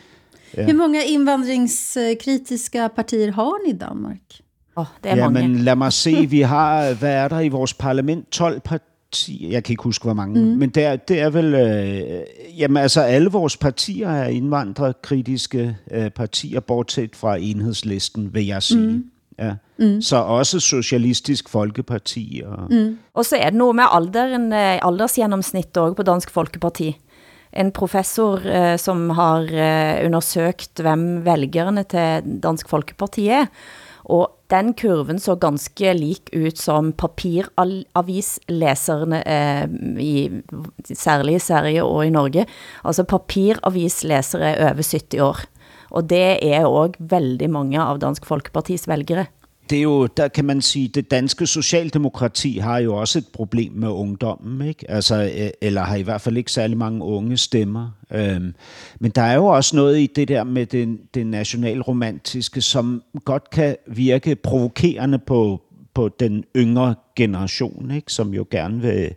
[0.57, 0.65] Ja.
[0.65, 4.17] Hur många invandringskritiska partier har ni i Danmark?
[4.75, 5.47] Oh, det er ja, mange.
[5.47, 8.29] men lad mig se, vi har, hvad er der i vores parlament?
[8.31, 10.47] 12 partier, jeg kan ikke huske, hvor mange, mm.
[10.47, 12.21] men det er, det er vel, øh,
[12.59, 18.87] jamen altså alle vores partier er indvandrerkritiske øh, partier, bortset fra enhedslisten, vil jeg sige.
[18.87, 19.05] Mm.
[19.39, 19.55] Ja.
[19.81, 19.97] Mm.
[20.01, 22.41] Så også Socialistisk Folkeparti.
[22.45, 22.69] Og...
[22.69, 22.99] Mm.
[23.13, 26.97] og så er det noget med alderen, eh, aldersgennemsnit også på Dansk Folkeparti.
[27.51, 33.45] En professor eh, som har eh, undersøgt, hvem vælgerne til Dansk Folkeparti er,
[34.05, 39.67] og den kurven så ganske lik ut som papiravislæserne, eh,
[39.97, 40.29] i,
[40.93, 42.45] særlig i Sverige og i Norge.
[42.83, 45.37] Altså papiravislæsere over 70 år.
[45.91, 49.25] Og det er også veldig mange av Dansk Folkepartis vælgere.
[49.71, 53.71] Det er jo, der kan man sige, det danske socialdemokrati har jo også et problem
[53.73, 54.91] med ungdommen, ikke?
[54.91, 57.89] Altså, øh, eller har i hvert fald ikke særlig mange unge stemmer.
[58.11, 58.53] Øhm,
[58.99, 63.49] men der er jo også noget i det der med det, det nationalromantiske, som godt
[63.49, 65.61] kan virke provokerende på,
[65.93, 68.13] på den yngre generation, ikke?
[68.13, 69.13] som jo gerne vil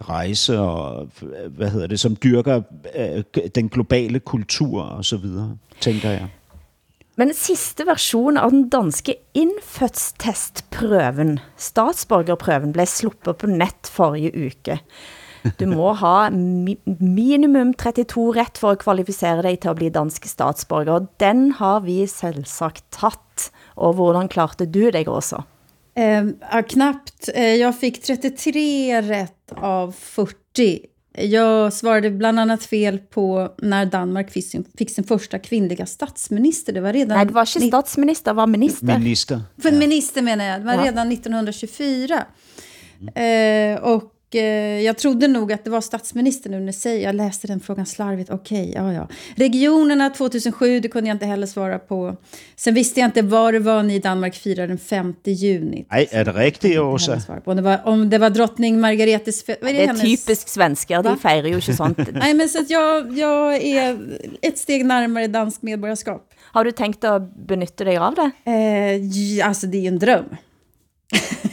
[0.00, 2.62] rejse og øh, hvad hedder det, som dyrker
[2.96, 3.22] øh,
[3.54, 6.28] den globale kultur og så videre, tænker jeg.
[7.18, 14.78] Men sidste version av den danske indfødstestprøven, statsborgerprøven, blev sluppet på net forrige uke.
[15.58, 20.26] Du må ha mi minimum 32 ret for at kvalificere dig til at blive dansk
[20.30, 21.06] statsborger.
[21.18, 23.50] Den har vi selvsagt tatt.
[23.78, 25.42] Og hvordan klarte du dig også?
[25.98, 26.24] Eh,
[26.70, 27.28] knappt.
[27.34, 30.78] Eh, jag fick 33 rätt av 40.
[31.20, 36.72] Jag svarade bland annat fel på när Danmark fick sin, fick sin första kvinnliga statsminister.
[36.72, 37.16] Det var redan...
[37.16, 38.98] Nej, det var inte statsminister, det var minister.
[38.98, 39.42] Minister.
[39.62, 39.78] För ja.
[39.78, 40.60] minister menar jag.
[40.60, 40.84] Det var ja.
[40.84, 42.24] redan 1924.
[43.00, 43.76] Mm.
[43.76, 44.12] Eh, och
[44.84, 48.30] jag trodde nog att det var statsministern nu när säger, jag läste den frågan slarvigt,
[48.30, 49.08] okej, ja ja.
[49.36, 52.16] Regionerna 2007, det kunde jag inte heller svara på.
[52.56, 55.86] Sen visste jag inte var det var ni i Danmark firade den 5 juni.
[55.90, 57.20] Nej, er det rigtigt, Åsa?
[57.44, 59.48] Om, det var, om det var drottning Margaretes...
[59.48, 60.02] är det, Det er hennes?
[60.02, 61.98] typisk svensker, de fejrer jo ikke sånt.
[62.12, 63.98] Nej, men så att jag, jag är
[64.42, 66.34] ett steg närmare dansk medborgarskap.
[66.52, 68.30] Har du tänkt at benytte dig av det?
[68.50, 70.24] Eh, alltså, det är ju en dröm.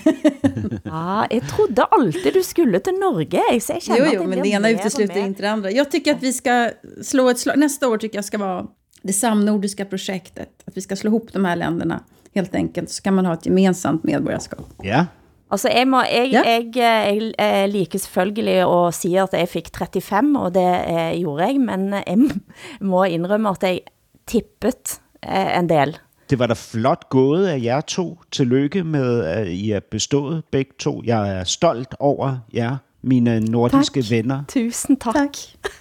[0.84, 3.42] Ja, jeg trodde alltid du skulle til Norge.
[3.52, 5.72] Jo, känner att jo, det men det ena utesluter inte det andra.
[5.72, 6.72] Jag tycker att vi ska
[7.04, 8.68] slå ett slag, nästa år tycker jag ska vara
[9.02, 10.50] det samnordiska projektet.
[10.66, 12.04] Att vi ska slå ihop de här länderna
[12.36, 14.66] helt enkelt, så kan man ha ett gemensamt medborgarskap.
[14.84, 15.06] Ja.
[15.48, 16.42] Altså, jeg, må, jeg, Ja.
[16.46, 21.48] jeg, jeg, jeg liker selvfølgelig å si at jeg fik 35, og det eh, gjorde
[21.48, 22.42] jeg, men jeg
[22.92, 23.84] må indrømme at jeg
[24.28, 25.96] tippet eh, en del.
[26.30, 28.20] Det var da flot gået af jer to.
[28.32, 31.02] Tillykke med, at I er bestået begge to.
[31.06, 34.12] Jeg er stolt over jer, mine nordiske Tak.
[34.12, 34.44] venner.
[34.48, 35.16] Tusen tak.
[35.16, 35.38] Tack.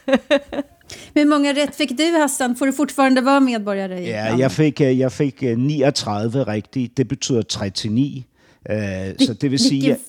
[1.14, 2.56] Men många rätt fick du Hassan?
[2.56, 6.96] Får du fortfarande vara medborgare i Ja, jeg fik, øh, jeg fik øh, 39 rigtigt.
[6.96, 8.24] Det betyder 39.
[8.70, 10.02] Uh, så det vil sige, jeg, Vilken,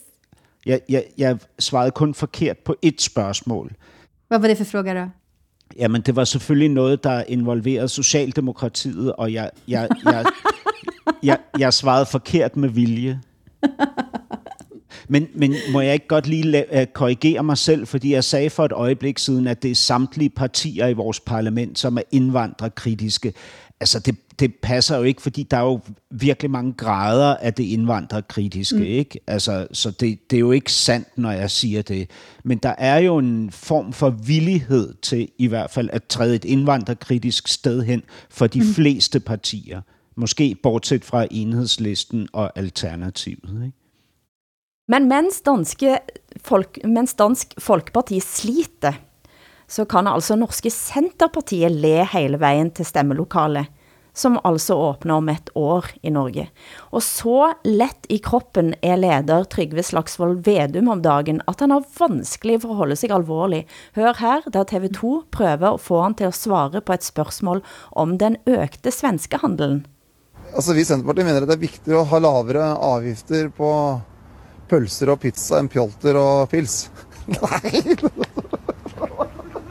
[0.65, 3.71] jeg, jeg, jeg svarede kun forkert på et spørgsmål.
[4.29, 5.09] vad var det för fråga då?
[5.77, 10.25] Jamen, det var selvfølgelig noget, der involverede Socialdemokratiet, og jeg, jeg, jeg,
[11.23, 13.19] jeg, jeg svarede forkert med vilje.
[15.07, 18.49] Men, men må jeg ikke godt lige la- øh, korrigere mig selv, fordi jeg sagde
[18.49, 23.33] for et øjeblik siden, at det er samtlige partier i vores parlament, som er indvandrerkritiske.
[23.79, 25.79] Altså, det, det passer jo ikke, fordi der er jo
[26.11, 28.83] virkelig mange grader af det indvandrerkritiske, mm.
[28.83, 29.19] ikke?
[29.27, 32.09] Altså, så det, det er jo ikke sandt, når jeg siger det.
[32.43, 36.45] Men der er jo en form for villighed til i hvert fald at træde et
[36.45, 38.65] indvandrerkritisk sted hen for de mm.
[38.65, 39.81] fleste partier.
[40.17, 43.77] Måske bortset fra enhedslisten og alternativet, ikke?
[44.87, 45.97] Men mens, danske
[46.37, 48.93] folk, mens Dansk Folkeparti sliter,
[49.67, 53.71] så kan altså norske Senterpartiet le hele vejen til stemmelokalet,
[54.15, 56.45] som altså åbner om et år i Norge.
[56.95, 61.89] Og så let i kroppen er leder Trygve Slagsvold Vedum om dagen, at han har
[61.99, 63.65] vanskelig for at holde sig alvorlig.
[63.97, 68.15] Hør her, da TV2 prøver at få han til at svare på et spørgsmål om
[68.21, 69.83] den økte svenske handelen.
[70.55, 73.71] Altså, Vi i Senterpartiet mener at det er vigtigt at ha lavere avgifter på
[74.69, 76.85] pølser og pizza end pjolter og pils.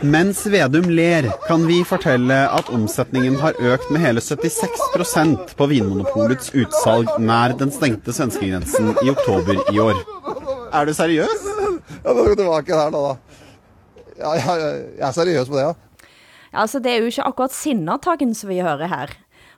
[0.05, 6.51] Mens Vedum ler, kan vi fortelle at omsetningen har økt med hele 76% på Vinmonopolets
[6.53, 10.01] utsalg nær den stengte svenskegrensen i oktober i år.
[10.75, 11.47] Er du seriøs?
[12.05, 13.01] Ja, da går vi tilbake her, da.
[13.01, 13.15] da.
[14.19, 16.09] Ja, ja, ja, jeg er seriøs på det, ja.
[16.65, 19.15] Altså, det er jo ikke akkurat sinnatagen som vi hører her.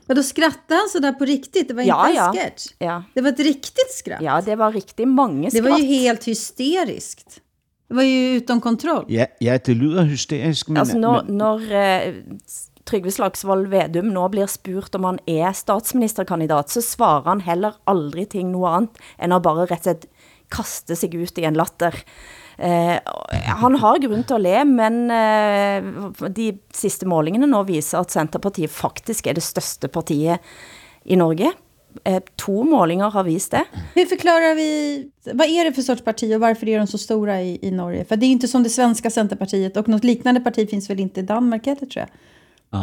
[0.06, 2.28] Men då skrattade han sådär på riktigt, det var Ja, inte ja.
[2.28, 2.68] en sketch.
[2.78, 4.22] Ja, Det var ett riktigt skratt.
[4.22, 5.70] ja det var riktigt mange det skratt.
[5.72, 7.40] var ju helt hysteriskt.
[7.88, 9.04] Det var ju utom kontroll.
[9.08, 10.80] Ja, ja det lyder hysterisk, men...
[10.82, 12.06] Altså når, men når eh,
[12.86, 18.30] Trygve Slagsvold Vedum nå blir spurt om han er statsministerkandidat, så svarer han heller aldrig
[18.34, 20.08] ting noe andet, end at bare rett og slett
[20.52, 21.94] kaste sig ut i en latter.
[22.58, 22.96] Eh,
[23.60, 28.72] han har grund til at le, men eh, de sidste målingene nå viser, at Centerpartiet
[28.72, 30.42] faktisk er det største partiet
[31.04, 31.50] i Norge.
[32.04, 33.64] Eh, to målinger har vist det.
[33.94, 37.42] Hur förklarar vi, vad är det för sorts parti och varför är de så stora
[37.42, 38.04] i, i Norge?
[38.04, 41.20] För det är inte som det svenska Centerpartiet och något liknande parti finns väl inte
[41.20, 42.08] i Danmark heller tror jag.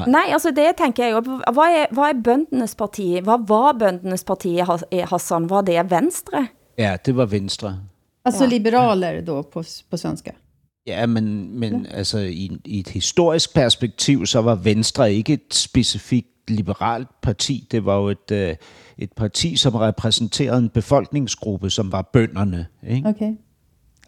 [0.08, 1.22] Nej, altså det tænker jeg jo.
[1.54, 3.20] Hvad er, hvad er bøndenes parti?
[3.22, 5.50] Hvad var bøndenes parti, Has- Hassan?
[5.50, 6.48] Var det Venstre?
[6.78, 7.76] ja, det var Venstre.
[8.26, 8.50] Alltså Ja.
[8.50, 10.32] liberaler då på, på svenska.
[10.86, 16.28] Ja, men, men altså, i, i et historisk perspektiv, så var Venstre ikke et specifikt
[16.48, 17.68] liberalt parti.
[17.72, 18.56] Det var jo et, øh,
[18.98, 22.66] et parti, som repræsenterede en befolkningsgruppe, som var bønderne.
[22.88, 23.10] Ikke?
[23.10, 23.36] Okej.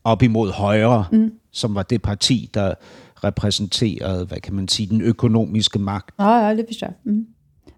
[0.04, 1.32] Op imod højre, mm.
[1.52, 2.74] som var det parti, der
[3.24, 6.15] repræsenterede, hvad kan man sige, den økonomiske magt.
[6.19, 7.13] Ja, ja, det förstår jag.
[7.13, 7.28] Mm.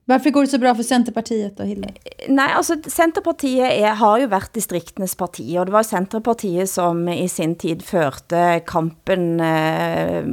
[0.09, 1.87] Varför går det så bra för Centerpartiet då, Hilde?
[1.87, 7.01] Eh, nej, altså Centerpartiet er, har jo været distriktenes parti, og det var Centerpartiet, som
[7.11, 10.23] i sin tid førte kampen eh,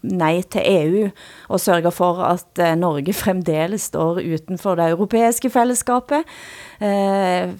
[0.00, 1.10] nej til EU,
[1.52, 6.24] og sørger for at eh, Norge fremdeles står utenfor det europæiske fællesskabet.
[6.80, 7.52] Eh,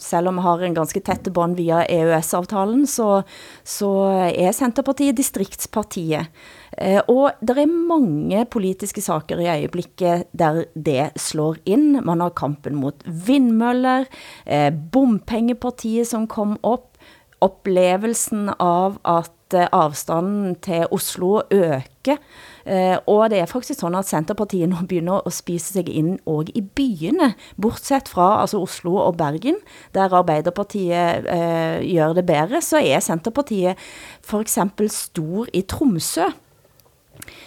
[0.00, 3.26] selv om vi har en ganske tætte bånd via EØS-avtalen, så,
[3.60, 3.92] så
[4.32, 6.32] er Centerpartiet distriktspartiet.
[6.80, 12.00] Eh, og der er mange politiske saker i øjeblikket, der det slår ind.
[12.00, 14.04] Man har kampen mot vindmøller,
[14.46, 16.96] eh, bompengepartiet, som kom op,
[17.40, 22.18] oplevelsen av at eh, afstanden til Oslo øker øke.
[22.66, 26.48] Eh, og det er faktisk sådan, at Centerpartiet nu begynder at spise sig ind og
[26.54, 29.56] i byene, bortsett fra altså Oslo og Bergen,
[29.94, 33.76] der Arbeiderpartiet eh, gør det bedre, så er Centerpartiet
[34.22, 36.28] for eksempel stor i Tromsø.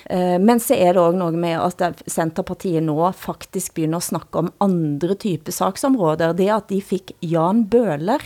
[0.09, 4.41] Eh, men så er det også noget med, at Centerpartiet nå faktisk begynder at snakke
[4.41, 6.33] om andre typer saksområder.
[6.37, 8.23] Det at de fik Jan Bøhler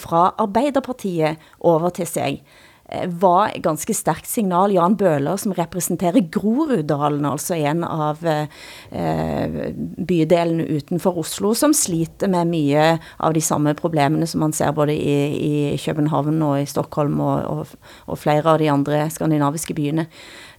[0.00, 2.42] fra Arbeiderpartiet over til sig,
[2.88, 4.72] eh, var et ganske stærkt signal.
[4.72, 8.46] Jan Bøhler, som representerer Groruddalen, altså en av eh,
[10.06, 14.92] bydelene utenfor Oslo, som sliter med mye av de samme problemene, som man ser både
[14.92, 17.66] i, i København og i Stockholm og, og,
[18.06, 20.06] og flere av de andre skandinaviske byene.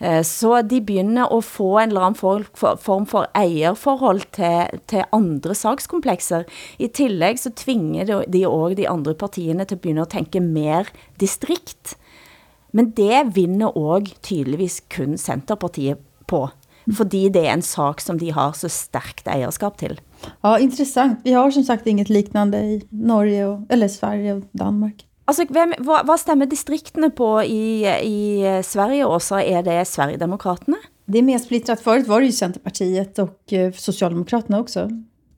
[0.01, 2.45] Eh, så de begynder at få en eller anden
[2.77, 6.43] form for ejerforhold til, til andre sagskomplekser.
[6.79, 10.85] I tillegg så tvinger de også de andre partierne til at begynde at tænke mere
[11.19, 11.95] distrikt.
[12.75, 16.47] Men det vinner også tydeligvis kun Centerpartiet på,
[16.93, 19.99] fordi det er en sak, som de har så stærkt ejerskab til.
[20.43, 21.23] Ja, intressant.
[21.23, 25.05] Vi har som sagt inget liknande i Norge, och, eller Sverige och Danmark.
[25.27, 29.35] Altså, hvem, hvad, hvad stemmer distriktene på i, i eh, Sverige også?
[29.35, 30.77] Er det Sverigedemokraterne?
[31.05, 31.81] Det är mer splittrat.
[31.81, 34.89] Förut var det ju Centerpartiet och eh, Socialdemokraterna också.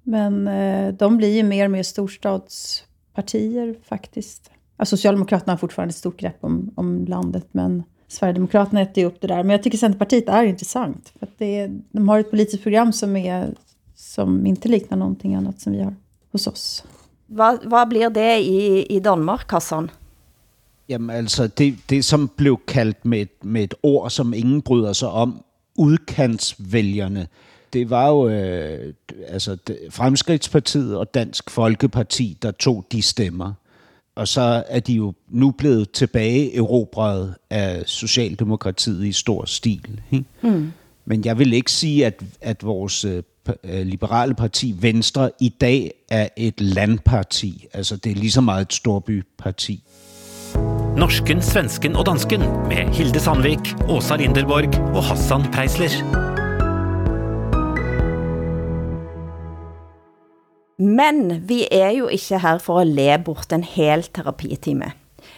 [0.03, 4.51] Men eh, de blir ju mer och mer storstadspartier faktiskt.
[4.77, 9.21] Ja, Socialdemokraterna har fortfarande ett stort grepp om, om landet, men Sverigedemokraterna äter ju upp
[9.21, 9.43] det där.
[9.43, 11.13] Men jag tycker Centerpartiet är intressant.
[11.19, 13.55] För att det, de har ett politiskt program som, är,
[13.95, 15.95] som inte liknar någonting annat som vi har
[16.31, 16.83] hos oss.
[17.27, 19.89] Hvad, hvad bliver det i, i Danmark, Hassan?
[20.89, 24.93] Jamen altså, det, det som blev kaldt med et, med et ord, som ingen bryder
[24.93, 25.43] sig om,
[25.75, 27.27] udkantsvælgerne,
[27.73, 28.93] det var jo øh,
[29.27, 29.77] altså, det,
[30.97, 33.53] og Dansk Folkeparti, der tog de stemmer.
[34.15, 40.01] Og så er de jo nu blevet tilbage erobret af Socialdemokratiet i stor stil.
[40.11, 40.25] Ikke?
[40.41, 40.71] Mm.
[41.05, 43.23] Men jeg vil ikke sige, at, at vores Øh,
[43.63, 47.67] liberale parti Venstre i dag er et landparti.
[47.73, 49.83] Altså det er lige så meget et storbyparti.
[50.97, 55.93] Norsken, svensken og dansken med Hilde Sandvik, Åsa Linderborg og Hassan Preisler.
[60.79, 64.91] Men vi er jo ikke her for at le bort en hel terapitime.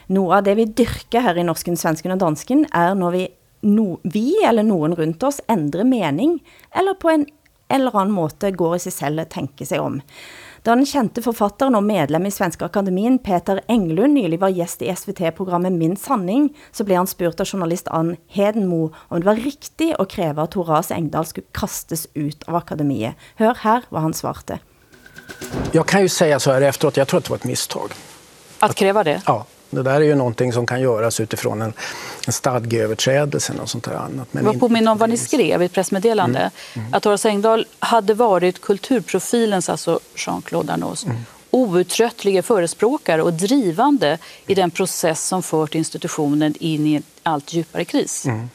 [0.08, 3.28] Noget af det vi dyrker her i Norsken, Svensken og Dansken er når vi,
[3.62, 6.42] no, vi eller nogen rundt oss ændrer mening,
[6.76, 7.26] eller på en
[7.70, 10.02] eller anden måte går i sig selv og tænker sig om.
[10.66, 14.90] Da den kendte forfatteren og medlem i Svenska Akademien, Peter Englund, nylig var gæst i
[14.96, 19.96] SVT-programmet Min Sanning, så blev han spurgt av journalist Ann Hedenmo, om det var riktigt
[20.00, 23.16] at kræve at Horace Engdahl skulle kastes ut av akademiet.
[23.40, 24.60] Hør her, hvad han svarte.
[25.72, 27.92] Jag kan ju säga så här efteråt, jag tror att det var ett misstag.
[28.60, 29.22] Att kräva det?
[29.26, 29.46] Ja.
[29.70, 31.74] Det där är ju någonting som kan göras utifrån en,
[32.28, 34.28] en stadgeöverträdelse och sånt där annat.
[34.32, 36.40] Men vad påminner om vad ni skrev i ett pressmeddelande.
[36.40, 36.52] Mm.
[36.88, 36.94] Mm.
[36.94, 41.18] Att Horace Engdahl hade varit kulturprofilens, alltså Jean-Claude Arnaults, mm.
[41.50, 44.18] outtröttliga förespråkare och drivande
[44.48, 48.26] i den process som fört institutionen in i en allt djupare kris.
[48.26, 48.50] Mm.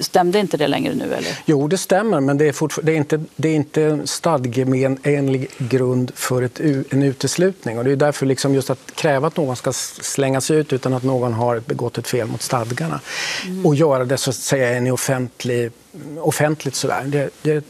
[0.00, 1.04] Stämde inte det längre nu?
[1.04, 1.38] Eller?
[1.44, 6.12] Jo, det stämmer, men det är, det är inte, det är inte en stadgemenlig grund
[6.14, 6.60] för ett,
[6.90, 7.78] en uteslutning.
[7.78, 11.02] Och det är därför liksom just att kräva att någon ska slängas ut utan att
[11.02, 13.00] någon har begått ett fel mot stadgarna
[13.46, 13.66] mm.
[13.66, 15.72] och göra det så att säga en offentlig,
[16.20, 17.04] offentligt sådär.
[17.06, 17.64] Det, det,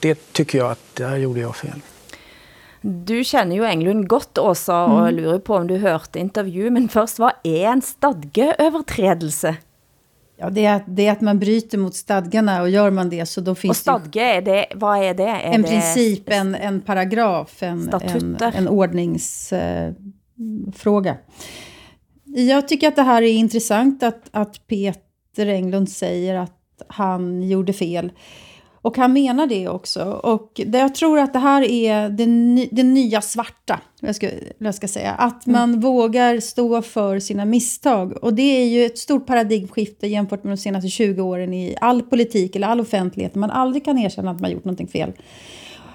[0.00, 1.80] det tycker jag att där gjorde jag fel.
[2.82, 5.14] Du känner ju Englund godt, Åsa, og mm.
[5.14, 9.54] lurer på om du hørte intervju, men først, hvad er en stadgeöverträdelse?
[10.40, 13.40] Ja, det är, det är att man bryter mot stadgarna och gör man det så
[13.40, 15.28] då finns och stadga, är det, vad är det?
[15.28, 21.16] Är en det princip, en, en paragraf, en, en, en ordningsfråga.
[22.36, 27.42] Eh, jag tycker att det här är intressant att, att Peter Englund säger att han
[27.42, 28.12] gjorde fel.
[28.82, 30.04] Och han menar det också.
[30.04, 32.24] Och det, jag tror att det här är det,
[32.70, 34.28] det nya svarta, jag ska,
[34.58, 35.10] jag ska säga.
[35.10, 35.60] Att mm.
[35.60, 35.80] man mm.
[35.80, 38.24] vågar stå för sina misstag.
[38.24, 42.02] Och det är ju ett stort paradigmskifte jämfört med de senaste 20 åren i all
[42.02, 43.34] politik eller all offentlighet.
[43.34, 45.12] Man aldrig kan erkänna att man gjort någonting fel.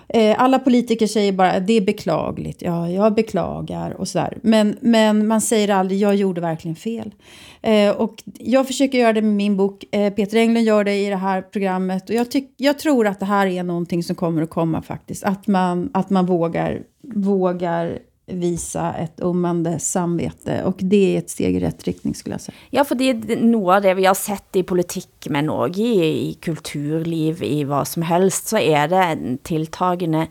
[0.09, 4.37] Eh, alla politiker säger bara det är beklagligt, ja, jag beklagar och sådär.
[4.41, 7.13] Men, men man säger aldrig, jag gjorde verkligen fel.
[7.61, 11.09] Eh, och jag försöker göra det med min bok, eh, Peter Englund gör det i
[11.09, 12.09] det här programmet.
[12.09, 15.23] Och jag, tyck, jag tror att det här är någonting som kommer att komma faktiskt.
[15.23, 21.55] Att man, att man vågar, vågar visa ett ummande samvete och det är ett steg
[21.55, 22.55] i rätt riktning skulle jag säga.
[22.69, 26.29] Ja, för det är något av det vi har sett i politik men också i,
[26.29, 30.27] i kulturliv, i vad som helst, så är det tilltagande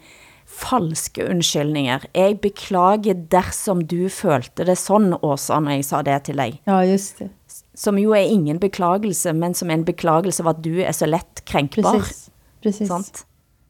[0.46, 2.06] falske undskyldninger.
[2.12, 6.60] Jeg beklager dersom du følte det sådan, Åsa, når jeg sa det til dig.
[6.66, 7.30] Ja, just det.
[7.74, 11.44] som jo er ingen beklagelse, men som en beklagelse av at du er så lett
[11.44, 11.98] kränkbar.
[11.98, 12.30] Precis,
[12.62, 12.88] precis.
[12.88, 13.26] Sant?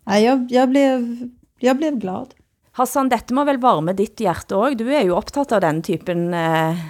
[0.07, 2.35] Nej, jag, jag, blev, jag blev glad.
[2.75, 4.81] Hassan, dette må vel varme ditt hjerte også.
[4.81, 6.81] Du er jo optaget av den typen eh,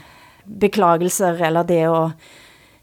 [0.45, 1.99] beklagelser, eller det å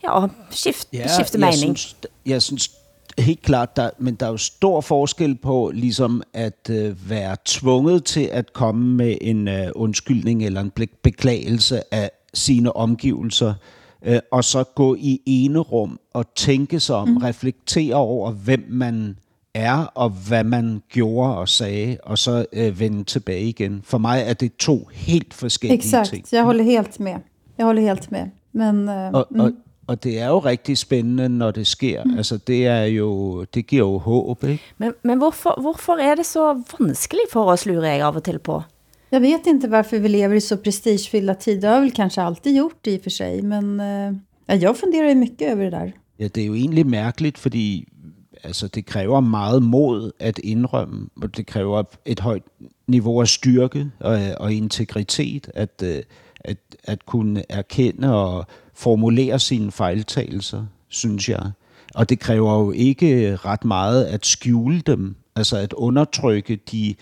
[0.03, 1.75] ja, skifte, Ja, skifte jeg mening.
[1.77, 2.69] Synes, jeg synes
[3.17, 8.03] helt klart, der, men der er jo stor forskel på ligesom at øh, være tvunget
[8.05, 10.71] til at komme med en øh, undskyldning eller en
[11.03, 13.53] beklagelse af sine omgivelser,
[14.05, 17.17] øh, og så gå i ene rum og tænke sig om, mm.
[17.17, 19.17] reflektere over, hvem man
[19.53, 23.81] er, og hvad man gjorde og sagde, og så øh, vende tilbage igen.
[23.83, 26.25] For mig er det to helt forskellige Exakt, ting.
[26.31, 27.15] jag håller helt med.
[27.57, 28.25] Jag håller helt med.
[28.53, 29.39] Men, eh, Og, mm.
[29.39, 29.51] og,
[29.87, 32.03] og det er jo rigtig spændende, når det sker.
[32.03, 32.17] Mm.
[32.17, 34.63] Altså, det er jo, det giver jo håb, ikke?
[34.77, 38.39] Men, men hvorfor, hvorfor er det så vanskelig for os, lurer jeg av og til
[38.39, 38.61] på?
[39.11, 41.61] Jag vet inte varför vi lever i så prestigefyllda tider.
[41.61, 43.41] Det har väl kanske alltid gjort i och för sig.
[43.41, 44.13] Men eh,
[44.45, 45.93] ja, jag funderar ju mycket över det där.
[46.17, 47.87] Ja, det er jo egentlig mærkeligt, fordi
[48.43, 52.43] altså, det kræver meget mod at indrømme, og det kræver et højt
[52.87, 56.03] niveau af styrke og, og integritet, at, øh,
[56.39, 61.51] at, at kunne erkende og formulere sine fejltagelser, synes jeg.
[61.95, 66.95] Og det kræver jo ikke ret meget at skjule dem, altså at undertrykke de,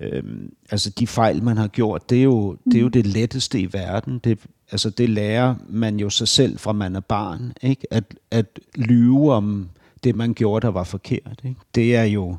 [0.00, 3.60] øhm, altså de fejl, man har gjort, det er jo, det, er jo det letteste
[3.60, 4.18] i verden.
[4.18, 4.38] Det,
[4.70, 7.86] altså det lærer man jo sig selv fra man er barn, ikke?
[7.90, 9.68] At, at lyve om
[10.04, 11.40] det, man gjorde, der var forkert.
[11.44, 11.60] Ikke?
[11.74, 12.36] Det er jo...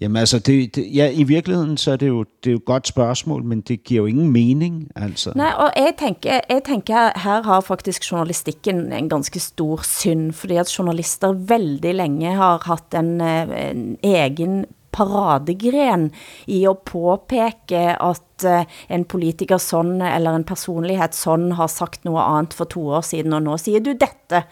[0.00, 2.64] Jamen altså, det, det, ja, i virkeligheden så er det, jo, det er jo et
[2.64, 5.32] godt spørgsmål, men det giver jo ingen mening, altså.
[5.36, 10.56] Nej, og jeg tænker, jeg tænker, her har faktisk journalistikken en ganske stor synd, fordi
[10.56, 14.64] at journalister veldig længe har haft en, en egen
[14.94, 16.10] paradegren
[16.46, 22.24] i at påpeke at eh, en politiker sånn, eller en personlighed sånn, har sagt noget
[22.24, 24.44] andet for to år siden, og nå siger du dette.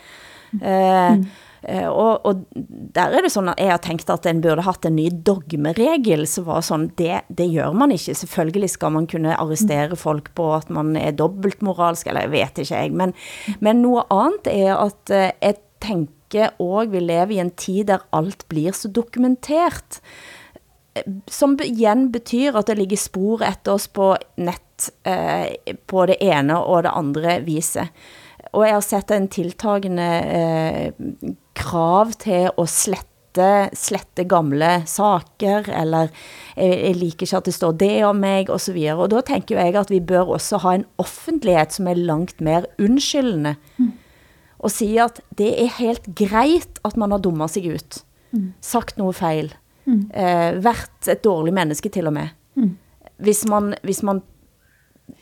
[0.61, 1.23] Eh, eh,
[1.69, 2.35] Eh, og, og
[2.95, 6.27] der er det sådan, at jeg har tænkt, at en burde haft en ny dogmeregel,
[6.27, 8.15] så var sådan, det, det gør man ikke.
[8.15, 12.75] Selvfølgelig skal man kunne arrestere folk på, at man er dobbeltmoralsk, eller jeg vet ikke
[12.75, 13.15] jeg, men,
[13.61, 16.11] men noget andet er, at eh, jeg tænker
[16.59, 20.01] og vi lever i en tid, der alt blir så dokumentert
[20.97, 26.17] eh, som igen betyder at det ligger spor efter os på net eh, på det
[26.21, 27.89] ene og det andre viset.
[28.53, 30.93] Og jeg har sett en tiltagende eh,
[31.57, 36.11] krav til at slette, slette gamle saker, eller
[36.57, 38.97] jeg, jeg liker ikke at det står det om mig, og så videre.
[39.01, 42.65] Og da tænker jeg at vi bør også ha en offentlighed, som er langt mer
[42.79, 43.55] undskyldende,
[44.59, 48.53] og sige at det er helt greit at man har dummet sig ut, Mm.
[48.61, 50.11] sagt noget fejl, Mm.
[50.15, 52.29] eh, vært et dårligt menneske til og med.
[52.55, 52.77] Mm.
[53.19, 54.23] Hvis man, hvis man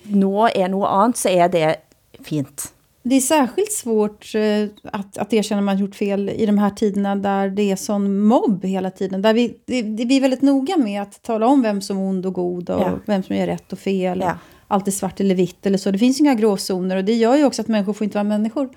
[0.05, 1.74] nå er noget andet, så er det
[2.22, 2.72] fint.
[3.03, 7.16] Det är särskilt svårt eh, att, att erkänna man gjort fel i de här tiderna
[7.16, 9.22] där det är sån mobb hela tiden.
[9.22, 12.03] Där vi, det, det, vi är väldigt noga med att tala om vem som är
[12.03, 12.98] ond och god och Ja.
[13.07, 14.20] vem som gör rätt och fel.
[14.20, 14.32] Ja.
[14.32, 15.90] Och allt är svart eller vitt eller så.
[15.90, 18.70] Det finns inga gråzoner och det gör ju också att människor får inte vara människor.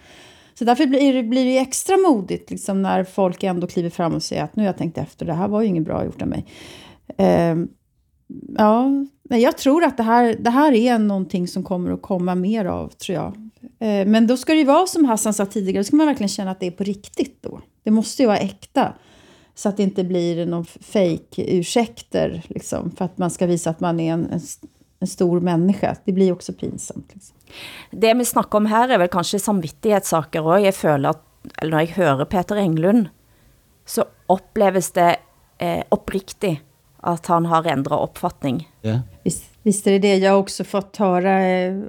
[0.54, 4.24] Så därför blir det, blir det extra modigt liksom, när folk ändå kliver fram och
[4.24, 6.28] säger att nu har jag tänkt efter, det här var ju inget bra gjort av
[6.28, 6.46] mig.
[7.18, 7.68] Ehm,
[8.58, 8.90] ja,
[9.30, 12.88] jag tror att det här, det här är någonting som kommer att komma mer av,
[12.88, 13.50] tror jag.
[13.84, 16.30] Eh, Men då ska det ju vara som Hassan sa tidigare, då ska man verkligen
[16.30, 17.62] känna att det är på riktigt då.
[17.84, 18.94] Det måste ju vara äkta.
[19.56, 24.00] Så att det inte blir någon fake-ursäkter, liksom, för att man ska visa att man
[24.00, 24.42] är en, en,
[25.00, 25.96] en stor människa.
[26.06, 27.12] Det blir också pinsamt.
[27.14, 27.36] Liksom.
[27.92, 30.66] Det vi snakker om her er vel kanskje samvittighedssaker også.
[30.66, 31.22] Jeg føler at,
[31.62, 33.08] eller når jeg hører Peter Englund,
[33.86, 35.16] så opleves det
[35.60, 36.64] eh, oppriktigt
[37.04, 38.64] at han har ændret opfattning.
[38.82, 39.02] Ja.
[39.24, 40.18] Visst, visst är det det.
[40.18, 41.80] Jag har också fått höra eh,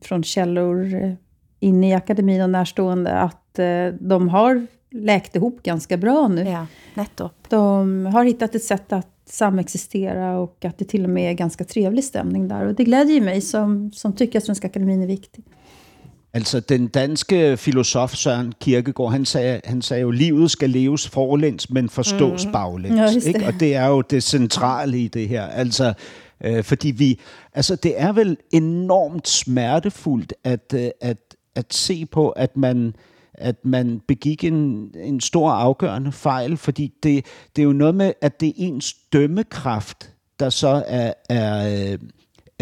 [0.00, 1.12] från källor eh,
[1.60, 6.42] inne i akademin och närstående att eh, de har läkt ihop ganska bra nu.
[6.42, 7.48] Ja, nettopp.
[7.48, 11.64] De har hittat ett sätt att samexistera och att det till och med är ganska
[11.64, 12.66] trevlig stämning där.
[12.66, 15.44] Och det glädjer mig som, som tycker att Svenska Akademin är viktig.
[16.32, 21.70] Altså, den danske filosof Søren Kierkegaard, han sagde, han sagde jo, livet skal leves forlæns,
[21.70, 22.52] men forstås mm.
[22.52, 23.00] baglæns.
[23.00, 23.26] Ja, det.
[23.26, 23.46] ikke?
[23.46, 25.42] Og det er jo det centrale i det her.
[25.42, 25.94] Altså,
[26.44, 27.20] øh, fordi vi,
[27.54, 32.94] altså, det er vel enormt smertefuldt at, øh, at, at se på, at man,
[33.34, 37.26] at man begik en, en stor afgørende fejl, fordi det,
[37.56, 41.98] det er jo noget med, at det er ens dømmekraft, der så er, er øh,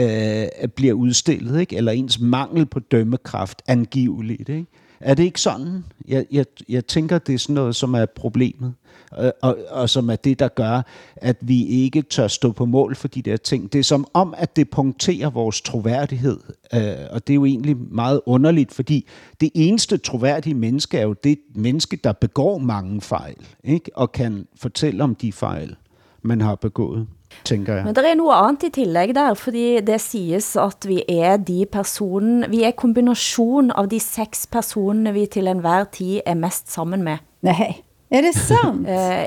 [0.01, 1.77] øh, bliver udstillet, ikke?
[1.77, 4.49] eller ens mangel på dømmekraft angiveligt.
[4.49, 4.67] Ikke?
[5.01, 5.85] Er det ikke sådan?
[6.09, 8.75] Jeg, jeg, jeg tænker, det er sådan noget, som er problemet,
[9.11, 10.83] og, og, og som er det, der gør,
[11.17, 13.73] at vi ikke tør stå på mål for de der ting.
[13.73, 16.39] Det er som om, at det punkterer vores troværdighed,
[16.75, 16.81] øh,
[17.11, 19.07] og det er jo egentlig meget underligt, fordi
[19.41, 23.91] det eneste troværdige menneske er jo det menneske, der begår mange fejl, ikke?
[23.95, 25.77] og kan fortælle om de fejl,
[26.23, 27.07] man har begået
[27.45, 27.85] tænker jeg.
[27.85, 31.67] Men det er noget andet i tillegg der, fordi det siges at vi er de
[31.73, 37.03] personer, vi er kombination av de seks personer vi til enhver tid er mest sammen
[37.03, 37.19] med.
[37.43, 38.89] Nej, är det sant?
[38.97, 39.27] Eh,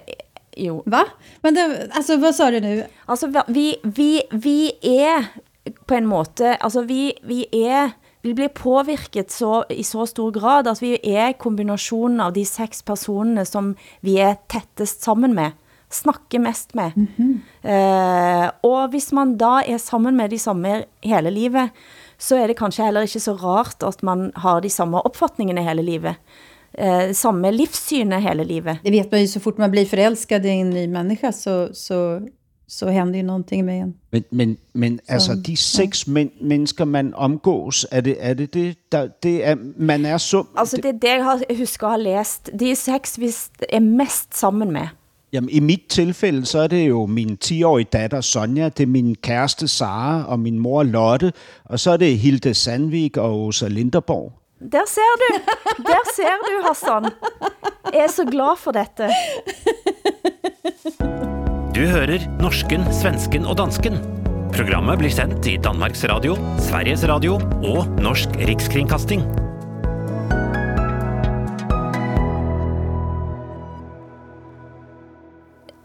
[0.58, 0.84] jo.
[0.86, 1.06] Va?
[1.42, 2.84] Men det, alltså vad sa du nu?
[3.08, 5.24] Altså, vi, vi, vi er
[5.88, 10.68] på en måte, altså vi, vi er, vi blir påvirket så, i så stor grad,
[10.68, 15.56] at vi er kombinationen av de seks personene som vi er tettest sammen med,
[15.92, 16.92] snakker mest med.
[16.96, 17.70] Mm -hmm.
[17.70, 21.70] eh, og hvis man da er sammen med de samme hele livet,
[22.18, 25.82] så er det kanskje heller ikke så rart at man har de samme opfattningene hele
[25.82, 26.16] livet.
[26.74, 28.78] Eh, samme livssynet hele livet.
[28.84, 32.22] Det vet man ju, så fort man blir förälskad i en ny människa så, så,
[32.68, 33.94] så händer ju någonting med en.
[34.12, 36.12] Men, men, men altså, de seks ja.
[36.12, 40.48] men, mennesker, man omgås, er det er det, det der, det er, man er sum...
[40.56, 42.50] Altså, det er det, jeg har, husker at have læst.
[42.60, 43.32] De seks, vi
[43.70, 44.88] er mest sammen med.
[45.34, 49.16] Jamen, i mit tilfælde, så er det jo min 10-årige datter Sonja, det er min
[49.16, 51.34] kæreste Sara og min mor Lotte,
[51.66, 54.34] og så er det Hilde Sandvik og Åsa Linderborg.
[54.72, 55.40] Der ser du,
[55.78, 57.12] der ser du, Hassan.
[57.94, 59.10] Jeg er så glad for dette.
[61.76, 63.94] Du hører norsken, svensken og dansken.
[64.54, 69.49] Programmet blir sendt i Danmarks Radio, Sveriges Radio og Norsk Rikskringkasting.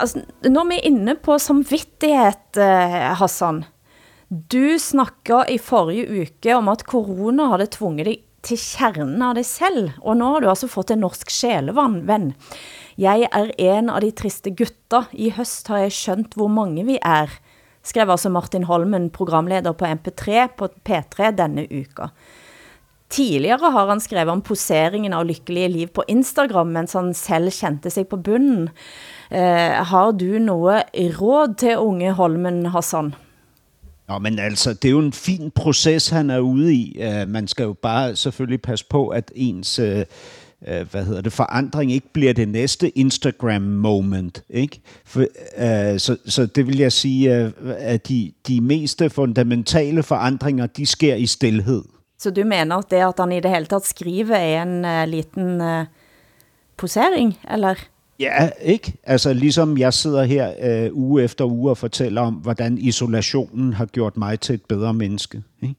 [0.04, 3.62] Altså, når vi er inne på samvittighet, eh, Hassan.
[4.28, 9.46] Du snakker i forrige uke om at corona havde tvunget dig til kernen av dig
[9.48, 12.34] selv, og nu har du altså fået en norsk sjælevenn.
[13.00, 15.08] Jeg er en av de triste gutter.
[15.12, 17.32] I høst har jeg skjønt hvor mange vi er,
[17.82, 22.10] skrev altså Martin Holmen, programleder på MP3 på P3 denne uka.
[23.08, 27.92] Tidligere har han skrevet om poseringen av lykkelige liv på Instagram, mens han selv kendte
[27.92, 28.70] sig på bunden.
[29.30, 29.38] Eh,
[29.86, 33.14] har du noget råd til unge Holmen, Hassan?
[34.08, 36.98] Nå, men altså, det er jo en fin proces, han er ude i.
[36.98, 41.32] Uh, man skal jo bare selvfølgelig passe på, at ens uh, uh, hvad hedder det,
[41.32, 44.42] forandring ikke bliver det næste Instagram-moment.
[44.50, 44.80] Ikke?
[45.04, 50.66] For, uh, så, så det vil jeg sige, uh, at de, de meste fundamentale forandringer,
[50.66, 51.82] de sker i stillhed.
[52.18, 55.08] Så du mener, at det at han i det hele taget skriver er en uh,
[55.08, 55.84] liten uh,
[56.76, 57.74] posering, eller?
[58.20, 58.92] Ja, ikke?
[59.04, 63.86] Altså ligesom jeg sidder her øh, uge efter uge og fortæller om, hvordan isolationen har
[63.86, 65.42] gjort mig til et bedre menneske.
[65.62, 65.74] Ikke?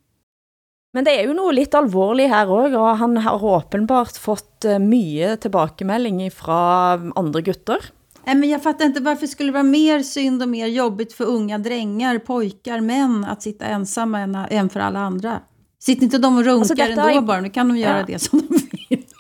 [0.94, 4.82] Men det er jo noget lidt alvorligt her også, og han har åbenbart fått uh,
[4.82, 7.92] mye tilbakemelding fra andre gutter.
[8.26, 11.26] Nej, men jag fattar inte varför skulle det vara mer synd och mer jobbigt för
[11.26, 15.40] unga drängar, pojkar, män att sitta ensamma än, än för alla andra.
[15.80, 17.22] Sitter inte de och runkar alltså, ändå är...
[17.22, 18.06] bara, nu kan de göra ja.
[18.08, 18.75] det som de vill.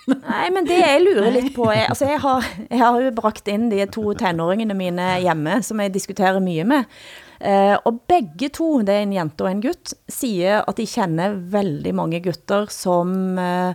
[0.05, 3.47] Nej, men det jeg lurer lidt på, er, altså jeg har, jeg har jo bragt
[3.49, 6.85] ind de to tenåringene mine hjemme, som jeg diskuterer mye med.
[7.41, 11.35] Uh, og begge to, det er en jente og en gut, siger, at de kender
[11.51, 13.73] veldig mange gutter, som uh,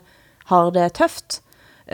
[0.51, 1.43] har det tøft.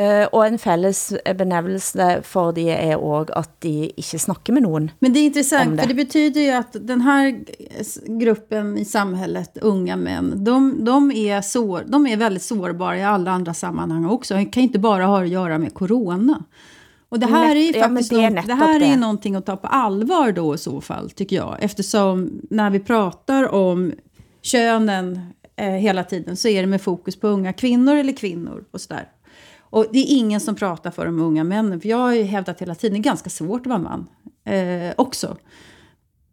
[0.01, 4.91] Uh, og en fælles benævelse for de er også, at de ikke snakker med nogen
[5.01, 5.83] Men det är intressant, det.
[5.83, 7.45] för det betyder ju att den här
[8.19, 13.31] gruppen i samhället, unga män, de, de, är sår, de är väldigt sårbara i alla
[13.31, 14.35] andra sammanhang också.
[14.35, 16.45] Det kan inte bara ha att göra med corona.
[17.09, 19.47] Och det här är ju faktiskt ja, det, är något, det här är någonting att
[19.47, 21.57] ta på allvar då i så fall, tycker jag.
[21.61, 23.93] Eftersom när vi pratar om
[24.43, 25.21] könen
[25.57, 29.09] eh, hela tiden så är det med fokus på unga kvinnor eller kvinnor och sådär.
[29.77, 31.81] Och det är ingen som pratar för de unga männen.
[31.81, 34.09] För jag har ju hävdat hela tiden, det är ganska svårt att vara man
[34.45, 35.37] eh, också.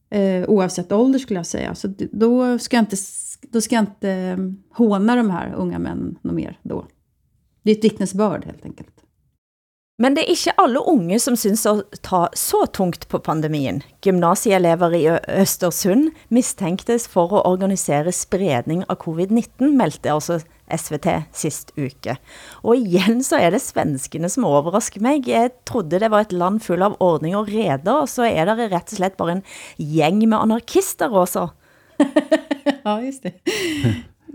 [0.10, 1.76] Eh, oavsett ålder skulle jag säga.
[1.76, 2.96] Så då ska jag inte,
[3.42, 4.38] då ska jag inte eh,
[4.78, 6.86] håna de här unga männen något mer då.
[7.64, 8.94] Det är ett vittnesbörd helt enkelt.
[9.98, 13.84] Men det är inte alla unga som syns att ta så tungt på pandemin.
[14.02, 20.40] Gymnasieelever i Östersund misstänktes för att organisera spredning av covid-19, meldte alltså
[20.78, 22.16] SVT sist uke.
[22.64, 25.28] Og igen så er det svenskene som overrasker mig.
[25.30, 28.72] Jeg trodde det var et land full av ordning og reder, og så er det
[28.72, 29.46] rett og slett bare en
[29.78, 31.50] gäng med anarkister også.
[32.84, 33.34] ja, just det.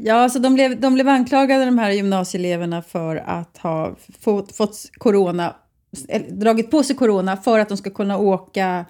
[0.00, 4.90] Ja, så de blev, de blev anklagade, de här gymnasieeleverna, för att ha fått, fått
[4.98, 5.56] corona,
[6.28, 8.84] dragit på sig corona för att de ska kunna åka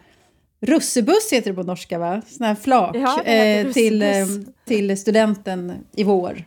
[0.60, 2.22] russebuss, heter det på norska, va?
[2.26, 4.26] Sån här flak, ja, eh, till, eh,
[4.64, 6.44] till studenten i vår.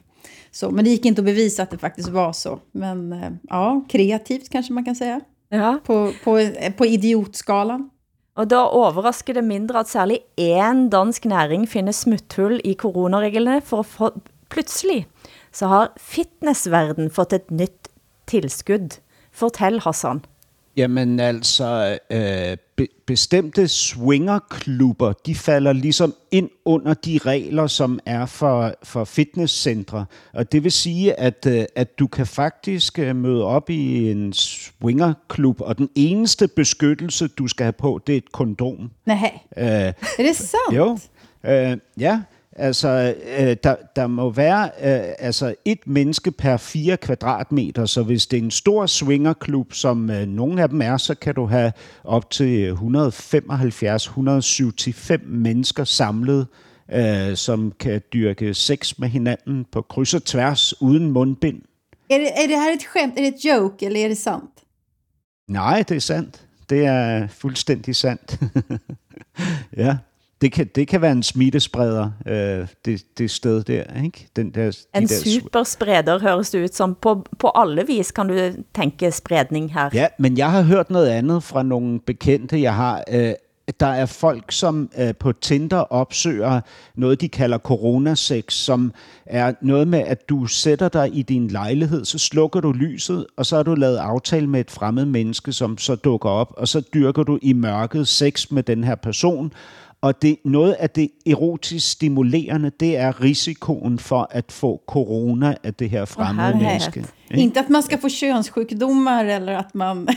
[0.52, 2.60] Så, men det gick inte att bevisa att det faktiskt var så.
[2.72, 5.22] Men eh, ja, kreativt kanske man kan säga.
[5.50, 5.80] Ja.
[5.84, 7.90] På, på, eh, på idiotskalan.
[8.40, 13.84] Og da overrasker det mindre at særlig én dansk næring finder smutthull i coronareglene, for,
[13.84, 14.16] for
[14.50, 15.06] pludselig
[15.52, 17.90] så har fitnessverden fået et nyt
[18.28, 19.00] tilskud.
[19.32, 20.24] Fortæl, Hassan.
[20.82, 28.26] Jamen altså, øh, be, bestemte swingerklubber, de falder ligesom ind under de regler, som er
[28.26, 30.06] for, for fitnesscentre.
[30.34, 34.34] Og det vil sige, at, øh, at du kan faktisk øh, møde op i en
[34.34, 38.92] swingerklub, og den eneste beskyttelse, du skal have på, det er et kondom.
[39.06, 40.78] Nej, Øh, är det sant?
[40.78, 40.98] jo,
[41.46, 42.22] øh, ja.
[42.56, 48.28] Altså, øh, der, der må være øh, altså et menneske per 4 kvadratmeter, så hvis
[48.28, 51.74] det er en stor swingerklub, som øh, nogle af dem er, så kan du have
[52.04, 52.78] op til 175-175
[55.26, 56.48] mennesker samlet,
[56.94, 61.62] øh, som kan dyrke sex med hinanden på kryds og tværs uden mundbind.
[62.10, 63.18] Är det, är det här ett skämt?
[63.18, 64.52] Är det ett joke eller är det sant?
[65.48, 66.46] Nej, det er sandt.
[66.70, 68.40] Det er fuldstændig sandt.
[69.78, 69.98] ja,
[70.42, 74.28] det kan, det kan være en smittespreder, øh, det, det sted der, ikke?
[74.36, 76.98] Den der, de En der superspreder høres det ut som.
[77.02, 79.90] På, på alle vis kan du tænke spredning her.
[79.94, 83.04] Ja, men jeg har hørt noget andet fra nogle bekendte, jeg har.
[83.12, 83.34] Øh,
[83.80, 86.62] der er folk, som øh, på Tinder opsøger
[86.96, 88.94] noget, de kalder coronasex, som
[89.26, 93.46] er noget med, at du sætter dig i din lejlighed, så slukker du lyset, og
[93.46, 96.82] så har du lavet aftale med et fremmed menneske, som så dukker op, og så
[96.94, 99.54] dyrker du i mørket sex med den her person.
[100.02, 105.74] Og det, noget af det erotisk stimulerende, det er risikoen for at få corona af
[105.74, 106.72] det her fremmede herlighet.
[106.72, 107.00] menneske.
[107.32, 107.44] ikke?
[107.44, 110.08] Inte att man ska få könssjukdomar eller att man,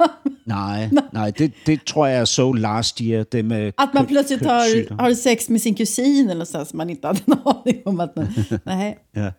[0.44, 4.46] Nej, nej det, det tror jeg er så last year, det med att man plötsligt
[4.46, 8.00] har, har sex med sin kusin eller så som man inte hade en aning om
[8.00, 8.28] att man...
[8.66, 8.98] Nej.
[9.16, 9.30] Ja.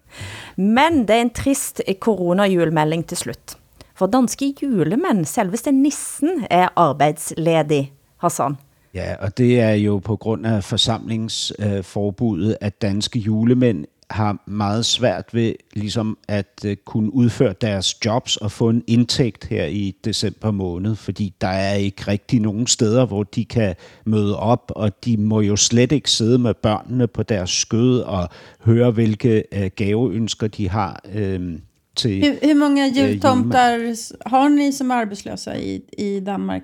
[0.56, 3.58] Men det er en trist coronajulmelding til slut.
[3.96, 8.58] For danske julemænd, selveste nissen, er arbejdsledig, Hassan.
[8.94, 15.34] Ja, og det er jo på grund af forsamlingsforbuddet, at danske julemænd har meget svært
[15.34, 20.52] ved ligesom at øh, kunne udføre deres jobs og få en indtægt her i december
[20.52, 23.76] måned, fordi der er ikke rigtig nogen steder, hvor de kan
[24.06, 28.30] møde op, og de må jo slet ikke sidde med børnene på deres skød og
[28.62, 31.60] høre, hvilke øh, gaveønsker de har øh,
[31.96, 33.78] til Hur, hur många eh, jultomtar
[34.26, 36.64] har ni som är arbetslösa i, i Danmark?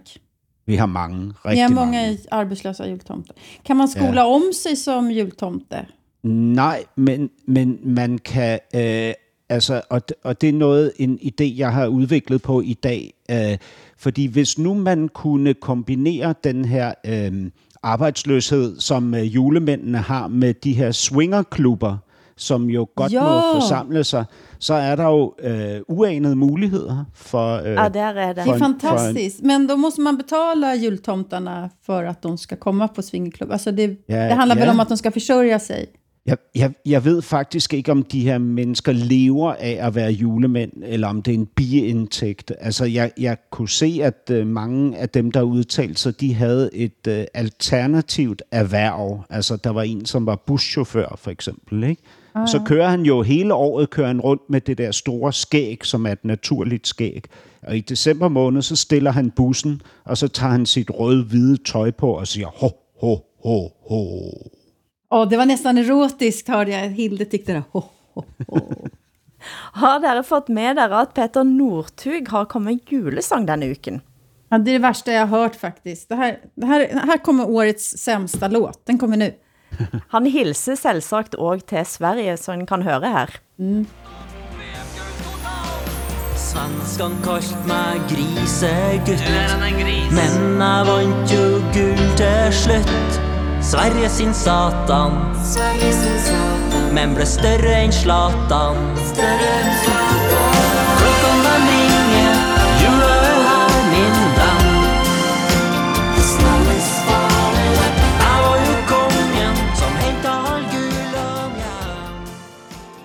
[0.68, 1.86] Vi har mange, Ni rigtig har mange.
[1.86, 3.36] många arbetslösa jultomtar.
[3.65, 4.26] Kan man skola Ja.
[4.36, 5.86] om sig som jultomte?
[6.24, 9.13] Nej, men, men man kan, øh,
[9.49, 13.57] altså, og, og det er noget, en idé, jeg har udviklet på i dag, øh,
[13.97, 17.51] fordi hvis nu man kunne kombinere den her øh,
[17.84, 21.97] arbejdsløshed, som øh, julemændene har med de her swingerklubber,
[22.38, 23.24] som jo godt Ja.
[23.24, 24.26] må forsamle sig,
[24.60, 27.56] så er der jo øh, uanede muligheder for...
[27.58, 28.36] Øh, Ja, der er det.
[28.46, 29.44] Det är en- fantastiskt.
[29.44, 33.52] Men då måste man betala jultomtarna för att de ska komma på swingerklubb.
[33.52, 34.72] Alltså det, Ja, det handlar väl ja.
[34.72, 35.86] om att de ska försörja sig.
[36.26, 40.72] Jeg, jeg, jeg ved faktisk ikke, om de her mennesker lever af at være julemænd,
[40.86, 42.52] eller om det er en biindtægt.
[42.60, 46.70] Altså, jeg, jeg kunne se, at øh, mange af dem, der udtalte sig, de havde
[46.74, 49.24] et øh, alternativt erhverv.
[49.30, 52.02] Altså, der var en, som var buschauffør, for eksempel, ikke?
[52.38, 55.86] Ah, Så kører han jo hele året kører han rundt med det der store skæg,
[55.86, 57.24] som er et naturligt skæg.
[57.68, 61.92] Og i december måned, så stiller han bussen, og så tager han sit røde-hvide tøj
[61.92, 62.70] på og siger, ho,
[63.02, 64.32] ho, ho, ho.
[65.12, 66.90] Åh, det var nästan erotiskt hörde jag.
[66.90, 67.64] Hilde tyckte det.
[67.72, 67.82] Ho,
[68.14, 68.60] ho, ho.
[69.74, 74.02] Har dere fått med dere at Peter Northug har kommet julesang denne uken?
[74.50, 76.10] Ja, det är det värsta jag har hört faktiskt.
[76.10, 78.86] Det här, det här, här kommer årets sämsta låt.
[78.86, 79.34] Den kommer nu.
[80.14, 83.38] Han hilser selvsagt også til Sverige, så en kan høre her.
[86.38, 89.26] Svenskan kalt meg grisegutt.
[90.16, 93.20] Men jeg vant jo gull til slutt.
[93.68, 95.18] Sverige sin satan.
[96.96, 98.80] Men ble større enn Zlatan.
[99.18, 100.66] Klokken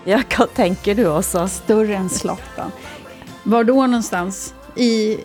[0.05, 1.47] Ja, hvad tænker du også?
[1.49, 2.71] Större än Zlatan.
[3.45, 4.55] Var då någonstans?
[4.77, 5.19] I,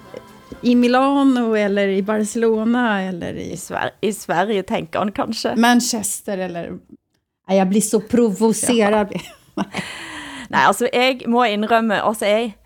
[0.62, 3.54] I Milano eller i Barcelona eller i...
[3.54, 5.56] I, Sver I Sverige tænker han kanskje.
[5.56, 6.78] Manchester eller...
[7.50, 9.08] Jag blir så provocerad.
[10.50, 12.58] Nej, altså jeg må indrømme, altså jeg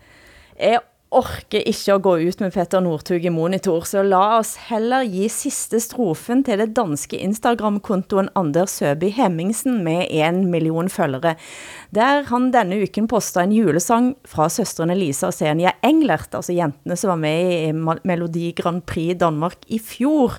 [0.56, 0.78] er
[1.12, 5.30] orker ikke at gå ut med Petter Nordtug i monitor, så la oss heller give
[5.32, 11.34] sidste strofen til det danske Instagram-kontoen Anders Søby Hemmingsen med en million følgere,
[11.94, 16.96] der han denne uken postet en julesang fra søstrene Lisa og Senia Englert, altså jentene
[16.98, 17.72] som var med i
[18.08, 20.38] Melodi Grand Prix Danmark i fjor.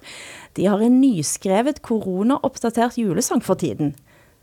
[0.58, 3.94] De har en nyskrevet corona-opdateret julesang for tiden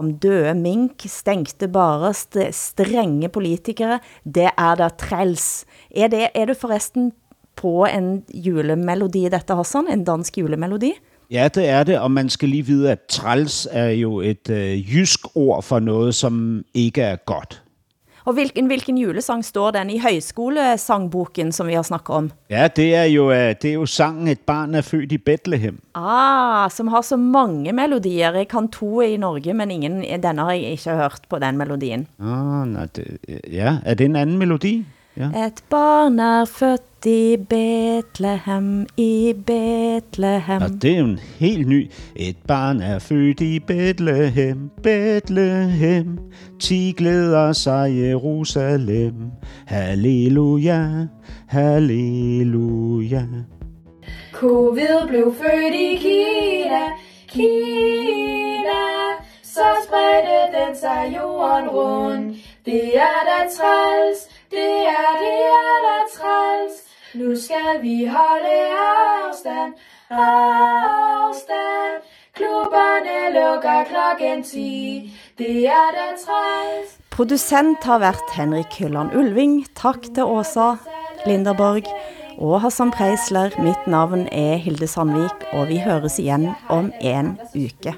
[0.00, 5.66] om døde mink, stengte barer, st strenge politikere, det er da træls.
[5.96, 7.12] Er det, er det forresten
[7.56, 9.88] på en julemelodi dette, Hassan?
[9.90, 10.92] En dansk julemelodi?
[11.30, 14.94] Ja, det er det, og man skal lige vide, at træls er jo et øh,
[14.94, 17.62] jysk ord for noget, som ikke er godt.
[18.24, 22.30] Og hvilken, hvilken julesang står den i højskolesangboken, som vi har snakket om?
[22.50, 25.80] Ja, det er jo, øh, det er jo sangen Et barn er født i Bethlehem.
[25.94, 28.32] Ah, som har så mange melodier.
[28.32, 32.06] Jeg kan to i Norge, men ingen, denne har jeg ikke hørt på den melodien.
[32.20, 33.18] Ah, nej, det,
[33.52, 34.84] ja, er det en anden melodi?
[35.20, 35.46] Ja.
[35.46, 40.62] Et barn er født i Bethlehem, i Bethlehem.
[40.62, 41.90] Og det er jo en helt ny.
[42.16, 46.18] Et barn er født i Bethlehem, Bethlehem.
[46.60, 49.14] Ti glæder sig Jerusalem.
[49.66, 51.06] Halleluja,
[51.48, 53.22] halleluja.
[54.32, 56.84] Covid blev født i Kina,
[57.28, 58.82] Kina.
[59.42, 62.36] Så spredte den sig jorden rundt.
[62.64, 64.20] Det er da træls,
[64.50, 66.74] det er, det er da træls.
[67.14, 68.58] Nu skal vi holde
[69.26, 69.72] afstand,
[70.10, 71.96] afstand.
[72.34, 75.12] Klubberne lukker klokken 10.
[75.38, 76.98] Det er da træls.
[77.10, 79.66] Producent har været Henrik Hylland Ulving.
[79.76, 80.74] Tak til Åsa
[81.26, 81.84] Linderborg
[82.38, 83.50] og Hassan Preisler.
[83.62, 87.94] Mitt navn er Hilde Sandvik, og vi høres igen om en uke.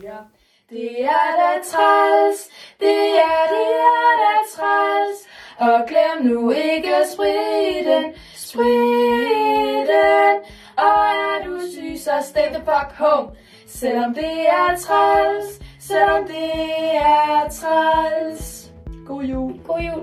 [0.71, 2.41] Det er da træls,
[2.81, 3.01] det
[3.31, 5.19] er, det er da træls.
[5.63, 8.05] Og glem nu ikke spriten,
[8.37, 10.35] spriten.
[10.77, 13.29] Og er du syg, så stay the fuck home.
[13.67, 18.71] Selvom det er træls, selvom det er træls.
[19.07, 19.53] God jul.
[19.67, 20.03] God jul.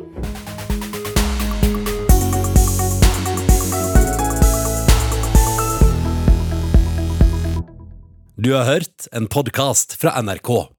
[8.45, 10.78] Du har hørt en podcast fra NRK.